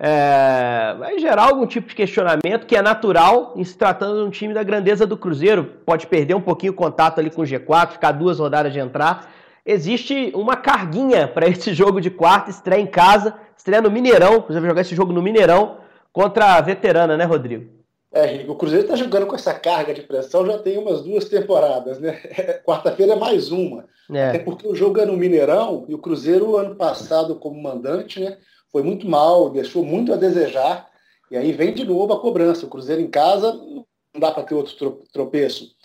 É... 0.00 0.94
vai 0.98 1.18
gerar 1.18 1.44
algum 1.44 1.66
tipo 1.66 1.88
de 1.88 1.94
questionamento 1.94 2.66
que 2.66 2.76
é 2.76 2.82
natural 2.82 3.52
em 3.56 3.64
se 3.64 3.76
tratando 3.76 4.22
de 4.22 4.28
um 4.28 4.30
time 4.30 4.54
da 4.54 4.62
grandeza 4.62 5.06
do 5.06 5.16
Cruzeiro. 5.16 5.64
Pode 5.84 6.06
perder 6.06 6.34
um 6.34 6.40
pouquinho 6.40 6.72
o 6.72 6.76
contato 6.76 7.18
ali 7.18 7.30
com 7.30 7.42
o 7.42 7.44
G4, 7.44 7.92
ficar 7.92 8.12
duas 8.12 8.38
rodadas 8.38 8.72
de 8.72 8.78
entrar. 8.78 9.30
Existe 9.64 10.32
uma 10.34 10.56
carguinha 10.56 11.28
para 11.28 11.46
esse 11.50 11.72
jogo 11.74 12.00
de 12.00 12.10
quarta, 12.10 12.50
estreia 12.50 12.80
em 12.80 12.86
casa, 12.86 13.34
estreia 13.56 13.82
no 13.82 13.90
Mineirão. 13.90 14.44
Você 14.46 14.58
vai 14.58 14.68
jogar 14.68 14.80
esse 14.80 14.94
jogo 14.94 15.12
no 15.12 15.22
Mineirão 15.22 15.78
contra 16.12 16.56
a 16.56 16.60
veterana, 16.60 17.16
né, 17.16 17.24
Rodrigo? 17.24 17.77
É, 18.10 18.44
o 18.48 18.54
Cruzeiro 18.54 18.84
está 18.84 18.96
jogando 18.96 19.26
com 19.26 19.34
essa 19.34 19.52
carga 19.52 19.92
de 19.92 20.02
pressão 20.02 20.46
já 20.46 20.58
tem 20.58 20.78
umas 20.78 21.02
duas 21.02 21.26
temporadas, 21.26 21.98
né? 22.00 22.12
Quarta-feira 22.64 23.12
é 23.12 23.16
mais 23.16 23.50
uma. 23.52 23.84
É. 24.10 24.28
Até 24.30 24.38
porque 24.38 24.66
o 24.66 24.74
jogo 24.74 24.98
é 24.98 25.04
no 25.04 25.16
Mineirão 25.16 25.84
e 25.88 25.94
o 25.94 25.98
Cruzeiro, 25.98 26.56
ano 26.56 26.74
passado, 26.74 27.36
como 27.36 27.62
mandante, 27.62 28.18
né, 28.20 28.38
foi 28.72 28.82
muito 28.82 29.06
mal, 29.06 29.50
deixou 29.50 29.84
muito 29.84 30.12
a 30.12 30.16
desejar. 30.16 30.88
E 31.30 31.36
aí 31.36 31.52
vem 31.52 31.74
de 31.74 31.84
novo 31.84 32.12
a 32.14 32.20
cobrança. 32.20 32.64
O 32.64 32.70
Cruzeiro 32.70 33.02
em 33.02 33.10
casa, 33.10 33.52
não 33.52 33.84
dá 34.18 34.32
para 34.32 34.42
ter 34.42 34.54
outro 34.54 35.02
tropeço. 35.12 35.76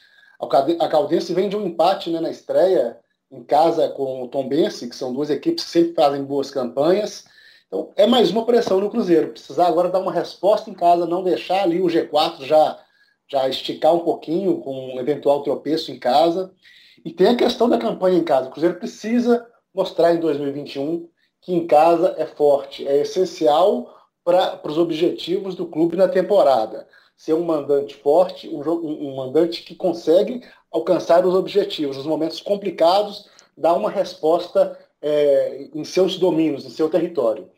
A 0.79 0.87
Caldense 0.87 1.33
vem 1.33 1.49
de 1.49 1.57
um 1.57 1.65
empate 1.65 2.09
né, 2.09 2.19
na 2.19 2.29
estreia, 2.29 2.97
em 3.31 3.43
casa 3.43 3.89
com 3.89 4.23
o 4.23 4.27
Tom 4.27 4.47
que 4.47 4.95
são 4.95 5.13
duas 5.13 5.29
equipes 5.29 5.65
que 5.65 5.71
sempre 5.71 5.93
fazem 5.93 6.23
boas 6.23 6.51
campanhas. 6.51 7.25
Então, 7.73 7.91
é 7.95 8.05
mais 8.05 8.29
uma 8.29 8.45
pressão 8.45 8.79
no 8.79 8.87
Cruzeiro. 8.87 9.29
Precisar 9.29 9.65
agora 9.65 9.89
dar 9.89 9.97
uma 9.97 10.11
resposta 10.11 10.69
em 10.69 10.75
casa, 10.75 11.07
não 11.07 11.23
deixar 11.23 11.63
ali 11.63 11.81
o 11.81 11.87
G4 11.87 12.45
já, 12.45 12.79
já 13.27 13.49
esticar 13.49 13.95
um 13.95 14.01
pouquinho 14.01 14.59
com 14.59 14.93
um 14.93 14.99
eventual 14.99 15.41
tropeço 15.41 15.91
em 15.91 15.97
casa. 15.97 16.53
E 17.03 17.11
tem 17.11 17.29
a 17.29 17.35
questão 17.35 17.67
da 17.67 17.79
campanha 17.79 18.19
em 18.19 18.23
casa. 18.23 18.47
O 18.47 18.51
Cruzeiro 18.51 18.77
precisa 18.77 19.47
mostrar 19.73 20.13
em 20.13 20.19
2021 20.19 21.09
que 21.41 21.51
em 21.51 21.65
casa 21.65 22.13
é 22.15 22.27
forte, 22.27 22.87
é 22.87 23.01
essencial 23.01 23.91
para 24.23 24.61
os 24.65 24.77
objetivos 24.77 25.55
do 25.55 25.65
clube 25.65 25.97
na 25.97 26.07
temporada. 26.07 26.87
Ser 27.17 27.33
um 27.33 27.43
mandante 27.43 27.95
forte, 27.95 28.47
um, 28.49 28.61
um 28.61 29.15
mandante 29.15 29.63
que 29.63 29.73
consegue 29.73 30.43
alcançar 30.71 31.25
os 31.25 31.33
objetivos. 31.33 31.97
Nos 31.97 32.05
momentos 32.05 32.39
complicados, 32.39 33.27
dar 33.57 33.73
uma 33.73 33.89
resposta 33.89 34.77
é, 35.01 35.69
em 35.73 35.83
seus 35.83 36.19
domínios, 36.19 36.67
em 36.67 36.69
seu 36.69 36.87
território 36.87 37.49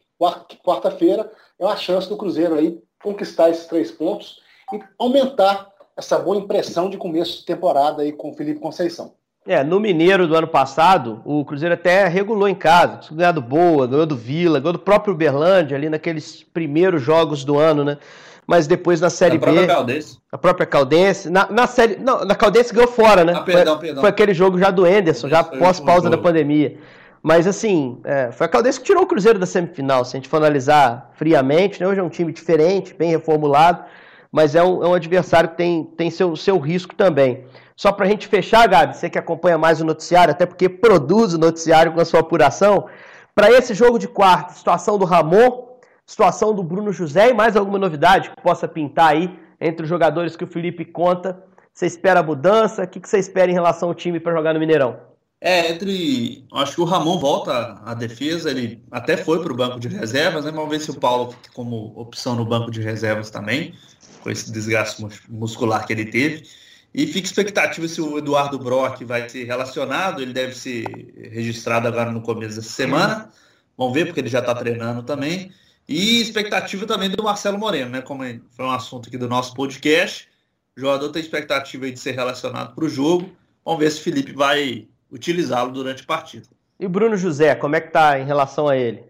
quarta-feira, 0.63 1.31
é 1.59 1.65
uma 1.65 1.77
chance 1.77 2.07
do 2.09 2.17
Cruzeiro 2.17 2.55
aí 2.55 2.79
conquistar 3.01 3.49
esses 3.49 3.65
três 3.65 3.91
pontos 3.91 4.39
e 4.73 4.79
aumentar 4.97 5.67
essa 5.95 6.17
boa 6.17 6.37
impressão 6.37 6.89
de 6.89 6.97
começo 6.97 7.39
de 7.39 7.45
temporada 7.45 8.01
aí 8.01 8.11
com 8.11 8.29
o 8.29 8.33
Felipe 8.33 8.59
Conceição. 8.59 9.13
É, 9.47 9.63
no 9.63 9.79
Mineiro 9.79 10.27
do 10.27 10.35
ano 10.35 10.47
passado, 10.47 11.21
o 11.23 11.45
Cruzeiro 11.45 11.75
até 11.75 12.07
regulou 12.07 12.47
em 12.47 12.55
casa, 12.55 12.99
ganhou 13.11 13.33
do 13.33 13.41
Boa, 13.41 13.85
ganhou 13.85 14.05
do 14.05 14.15
Vila, 14.15 14.59
ganhou 14.59 14.73
do 14.73 14.79
próprio 14.79 15.13
Uberlândia 15.13 15.77
ali 15.77 15.87
naqueles 15.87 16.43
primeiros 16.43 17.03
jogos 17.03 17.45
do 17.45 17.59
ano, 17.59 17.83
né? 17.83 17.99
Mas 18.47 18.65
depois 18.65 18.99
na 18.99 19.09
Série 19.09 19.35
a 19.35 19.39
B. 19.39 19.45
Própria 19.45 19.67
Caldense. 19.67 20.17
A 20.31 20.37
própria 20.37 20.65
Caldense. 20.65 21.29
Na, 21.29 21.47
na 21.51 21.67
série. 21.67 21.97
Não, 21.97 22.25
na 22.25 22.35
Caldense 22.35 22.73
ganhou 22.73 22.89
fora, 22.89 23.23
né? 23.23 23.33
Ah, 23.35 23.41
perdão, 23.41 23.75
foi, 23.75 23.85
perdão. 23.85 24.01
foi 24.01 24.09
aquele 24.09 24.33
jogo 24.33 24.57
já 24.57 24.71
do 24.71 24.85
Enderson, 24.85 25.29
já 25.29 25.43
pós-pausa 25.43 26.09
da 26.09 26.17
pandemia. 26.17 26.77
Mas 27.25 27.47
assim, 27.47 27.99
é, 28.03 28.31
foi 28.31 28.45
a 28.45 28.47
Caldense 28.47 28.79
que 28.79 28.85
tirou 28.85 29.01
o 29.01 29.07
Cruzeiro 29.07 29.39
da 29.39 29.47
semifinal, 29.47 30.05
se 30.05 30.15
a 30.15 30.19
gente 30.19 30.29
for 30.29 30.37
analisar 30.37 31.09
friamente, 31.15 31.81
né? 31.81 31.87
Hoje 31.87 31.99
é 31.99 32.03
um 32.03 32.07
time 32.07 32.31
diferente, 32.31 32.93
bem 32.93 33.09
reformulado, 33.09 33.83
mas 34.31 34.53
é 34.53 34.61
um, 34.61 34.83
é 34.83 34.87
um 34.87 34.93
adversário 34.93 35.49
que 35.49 35.55
tem, 35.55 35.85
tem 35.97 36.11
seu, 36.11 36.35
seu 36.35 36.59
risco 36.59 36.93
também. 36.93 37.43
Só 37.75 37.91
para 37.91 38.05
a 38.05 38.07
gente 38.07 38.27
fechar, 38.27 38.67
Gabi, 38.67 38.95
você 38.95 39.09
que 39.09 39.17
acompanha 39.17 39.57
mais 39.57 39.81
o 39.81 39.85
noticiário, 39.85 40.33
até 40.33 40.45
porque 40.45 40.69
produz 40.69 41.33
o 41.33 41.39
noticiário 41.39 41.91
com 41.93 41.99
a 41.99 42.05
sua 42.05 42.19
apuração, 42.19 42.85
para 43.33 43.49
esse 43.49 43.73
jogo 43.73 43.97
de 43.97 44.07
quarta, 44.07 44.53
situação 44.53 44.95
do 44.99 45.03
Ramon, 45.03 45.79
situação 46.05 46.53
do 46.53 46.61
Bruno 46.61 46.93
José 46.93 47.31
e 47.31 47.33
mais 47.33 47.57
alguma 47.57 47.79
novidade 47.79 48.29
que 48.29 48.39
possa 48.43 48.67
pintar 48.67 49.13
aí 49.13 49.35
entre 49.59 49.81
os 49.81 49.89
jogadores 49.89 50.35
que 50.35 50.43
o 50.43 50.47
Felipe 50.47 50.85
conta. 50.85 51.43
Você 51.73 51.87
espera 51.87 52.21
mudança? 52.21 52.83
O 52.83 52.87
que 52.87 52.99
você 52.99 53.17
espera 53.17 53.49
em 53.49 53.55
relação 53.55 53.89
ao 53.89 53.95
time 53.95 54.19
para 54.19 54.35
jogar 54.35 54.53
no 54.53 54.59
Mineirão? 54.59 55.14
É, 55.45 55.71
entre. 55.71 56.43
Acho 56.51 56.73
que 56.73 56.81
o 56.81 56.85
Ramon 56.85 57.19
volta 57.19 57.79
à 57.85 57.93
defesa, 57.93 58.49
ele 58.49 58.83
até 58.89 59.15
foi 59.15 59.43
para 59.43 59.53
o 59.53 59.55
banco 59.55 59.79
de 59.79 59.87
reservas, 59.87 60.43
né? 60.43 60.49
Vamos 60.49 60.71
ver 60.71 60.81
se 60.81 60.89
o 60.89 60.99
Paulo 60.99 61.33
fica 61.33 61.51
como 61.53 61.93
opção 61.95 62.35
no 62.35 62.43
banco 62.43 62.71
de 62.71 62.81
reservas 62.81 63.29
também, 63.29 63.75
com 64.23 64.31
esse 64.31 64.51
desgaste 64.51 65.05
muscular 65.29 65.85
que 65.85 65.93
ele 65.93 66.05
teve. 66.05 66.49
E 66.91 67.05
fica 67.05 67.27
expectativa 67.27 67.87
se 67.87 68.01
o 68.01 68.17
Eduardo 68.17 68.57
Brock 68.57 69.03
vai 69.03 69.29
ser 69.29 69.43
relacionado, 69.43 70.19
ele 70.19 70.33
deve 70.33 70.55
ser 70.55 70.83
registrado 71.31 71.87
agora 71.87 72.11
no 72.11 72.21
começo 72.21 72.55
dessa 72.55 72.71
semana. 72.71 73.29
Vamos 73.77 73.93
ver, 73.93 74.05
porque 74.05 74.21
ele 74.21 74.29
já 74.29 74.39
está 74.39 74.55
treinando 74.55 75.03
também. 75.03 75.51
E 75.87 76.21
expectativa 76.21 76.87
também 76.87 77.11
do 77.11 77.23
Marcelo 77.23 77.59
Moreno, 77.59 77.91
né? 77.91 78.01
Como 78.01 78.23
foi 78.49 78.65
um 78.65 78.71
assunto 78.71 79.09
aqui 79.09 79.17
do 79.17 79.29
nosso 79.29 79.53
podcast. 79.53 80.27
O 80.75 80.81
jogador 80.81 81.09
tem 81.09 81.21
expectativa 81.21 81.91
de 81.91 81.99
ser 81.99 82.13
relacionado 82.13 82.73
para 82.73 82.85
o 82.85 82.89
jogo. 82.89 83.29
Vamos 83.63 83.79
ver 83.79 83.91
se 83.91 83.99
o 83.99 84.03
Felipe 84.03 84.31
vai 84.31 84.87
utilizá-lo 85.15 85.71
durante 85.71 86.03
a 86.03 86.05
partida. 86.05 86.45
E 86.79 86.85
o 86.85 86.89
Bruno 86.89 87.17
José, 87.17 87.55
como 87.55 87.75
é 87.75 87.81
que 87.81 87.91
tá 87.91 88.19
em 88.19 88.25
relação 88.25 88.67
a 88.67 88.77
ele? 88.77 89.03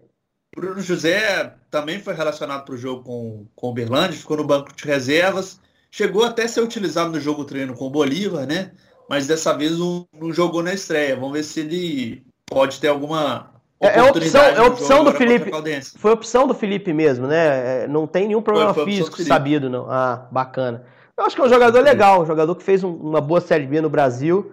Bruno 0.54 0.80
José 0.80 1.52
também 1.70 2.00
foi 2.00 2.14
relacionado 2.14 2.64
para 2.64 2.74
o 2.74 2.78
jogo 2.78 3.02
com, 3.02 3.46
com 3.54 3.68
o 3.68 3.74
Berlândia, 3.74 4.18
ficou 4.18 4.36
no 4.36 4.44
banco 4.44 4.74
de 4.74 4.84
reservas 4.84 5.60
Chegou 5.96 6.24
até 6.24 6.42
a 6.42 6.48
ser 6.48 6.60
utilizado 6.60 7.10
no 7.10 7.18
jogo 7.18 7.42
treino 7.46 7.72
com 7.72 7.86
o 7.86 7.90
Bolívar, 7.90 8.46
né? 8.46 8.72
Mas 9.08 9.26
dessa 9.26 9.56
vez 9.56 9.78
não, 9.78 10.06
não 10.12 10.30
jogou 10.30 10.62
na 10.62 10.74
estreia. 10.74 11.16
Vamos 11.16 11.32
ver 11.32 11.42
se 11.42 11.60
ele 11.60 12.22
pode 12.44 12.78
ter 12.78 12.88
alguma 12.88 13.50
é, 13.80 13.98
é 13.98 14.02
opção, 14.02 14.42
é 14.42 14.60
opção 14.60 15.04
do 15.04 15.12
Felipe. 15.12 15.50
Foi 15.96 16.12
opção 16.12 16.46
do 16.46 16.52
Felipe 16.52 16.92
mesmo, 16.92 17.26
né? 17.26 17.84
É, 17.84 17.88
não 17.88 18.06
tem 18.06 18.26
nenhum 18.26 18.42
problema 18.42 18.74
foi, 18.74 18.84
foi 18.84 18.92
físico 18.92 19.22
sabido, 19.22 19.70
não. 19.70 19.90
Ah, 19.90 20.28
bacana. 20.30 20.84
Eu 21.16 21.24
acho 21.24 21.34
que 21.34 21.40
é 21.40 21.44
um 21.46 21.48
jogador 21.48 21.82
legal, 21.82 22.20
um 22.20 22.26
jogador 22.26 22.54
que 22.56 22.62
fez 22.62 22.84
um, 22.84 22.92
uma 22.92 23.22
boa 23.22 23.40
Série 23.40 23.66
B 23.66 23.80
no 23.80 23.88
Brasil. 23.88 24.52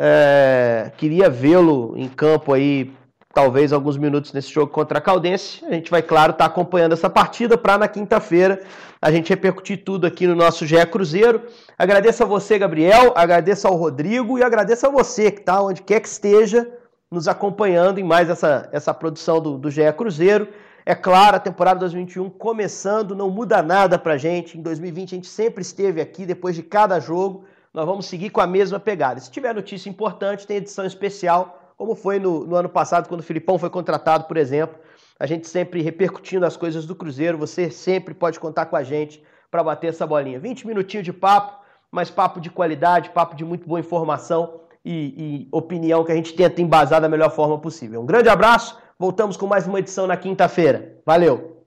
É, 0.00 0.92
queria 0.96 1.28
vê-lo 1.28 1.94
em 1.96 2.08
campo 2.08 2.52
aí, 2.52 2.92
talvez 3.34 3.72
alguns 3.72 3.96
minutos 3.96 4.32
nesse 4.32 4.48
jogo 4.48 4.70
contra 4.70 4.98
a 4.98 5.00
Caldense. 5.00 5.64
A 5.64 5.72
gente 5.72 5.90
vai, 5.90 6.02
claro, 6.02 6.30
estar 6.30 6.44
tá 6.44 6.50
acompanhando 6.50 6.92
essa 6.92 7.10
partida 7.10 7.58
para 7.58 7.76
na 7.76 7.88
quinta-feira 7.88 8.62
a 9.02 9.10
gente 9.10 9.28
repercutir 9.28 9.82
tudo 9.84 10.06
aqui 10.06 10.24
no 10.24 10.36
nosso 10.36 10.64
GE 10.64 10.86
Cruzeiro. 10.86 11.42
Agradeço 11.76 12.22
a 12.22 12.26
você, 12.26 12.56
Gabriel, 12.60 13.12
agradeço 13.16 13.66
ao 13.66 13.74
Rodrigo 13.74 14.38
e 14.38 14.42
agradeço 14.44 14.86
a 14.86 14.90
você 14.90 15.32
que 15.32 15.40
está 15.40 15.60
onde 15.60 15.82
quer 15.82 15.98
que 15.98 16.08
esteja 16.08 16.68
nos 17.10 17.26
acompanhando 17.26 17.98
em 17.98 18.04
mais 18.04 18.30
essa, 18.30 18.68
essa 18.70 18.94
produção 18.94 19.40
do, 19.40 19.58
do 19.58 19.68
GE 19.68 19.92
Cruzeiro. 19.96 20.46
É 20.86 20.94
claro, 20.94 21.36
a 21.36 21.40
temporada 21.40 21.80
2021 21.80 22.30
começando, 22.30 23.16
não 23.16 23.30
muda 23.30 23.62
nada 23.62 23.98
para 23.98 24.12
a 24.12 24.16
gente. 24.16 24.56
Em 24.56 24.62
2020 24.62 25.08
a 25.08 25.16
gente 25.16 25.28
sempre 25.28 25.62
esteve 25.62 26.00
aqui, 26.00 26.24
depois 26.24 26.54
de 26.54 26.62
cada 26.62 27.00
jogo, 27.00 27.44
nós 27.72 27.86
vamos 27.86 28.06
seguir 28.06 28.30
com 28.30 28.40
a 28.40 28.46
mesma 28.46 28.80
pegada. 28.80 29.20
Se 29.20 29.30
tiver 29.30 29.54
notícia 29.54 29.88
importante, 29.88 30.46
tem 30.46 30.56
edição 30.56 30.84
especial, 30.84 31.72
como 31.76 31.94
foi 31.94 32.18
no, 32.18 32.44
no 32.46 32.56
ano 32.56 32.68
passado, 32.68 33.08
quando 33.08 33.20
o 33.20 33.24
Filipão 33.24 33.58
foi 33.58 33.70
contratado, 33.70 34.24
por 34.24 34.36
exemplo 34.36 34.78
a 35.18 35.26
gente 35.26 35.48
sempre 35.48 35.82
repercutindo 35.82 36.46
as 36.46 36.56
coisas 36.56 36.86
do 36.86 36.94
Cruzeiro. 36.94 37.36
Você 37.38 37.70
sempre 37.70 38.14
pode 38.14 38.38
contar 38.38 38.66
com 38.66 38.76
a 38.76 38.82
gente 38.82 39.22
para 39.50 39.64
bater 39.64 39.88
essa 39.88 40.06
bolinha. 40.06 40.38
20 40.38 40.66
minutinhos 40.66 41.04
de 41.04 41.12
papo, 41.12 41.58
mas 41.90 42.10
papo 42.10 42.40
de 42.40 42.50
qualidade, 42.50 43.10
papo 43.10 43.34
de 43.34 43.44
muito 43.44 43.66
boa 43.66 43.80
informação 43.80 44.60
e, 44.84 45.46
e 45.46 45.48
opinião 45.50 46.04
que 46.04 46.12
a 46.12 46.14
gente 46.14 46.34
tenta 46.34 46.62
embasar 46.62 47.00
da 47.00 47.08
melhor 47.08 47.30
forma 47.30 47.58
possível. 47.58 48.00
Um 48.00 48.06
grande 48.06 48.28
abraço, 48.28 48.78
voltamos 48.98 49.36
com 49.36 49.46
mais 49.46 49.66
uma 49.66 49.80
edição 49.80 50.06
na 50.06 50.16
quinta-feira. 50.16 51.00
Valeu! 51.04 51.57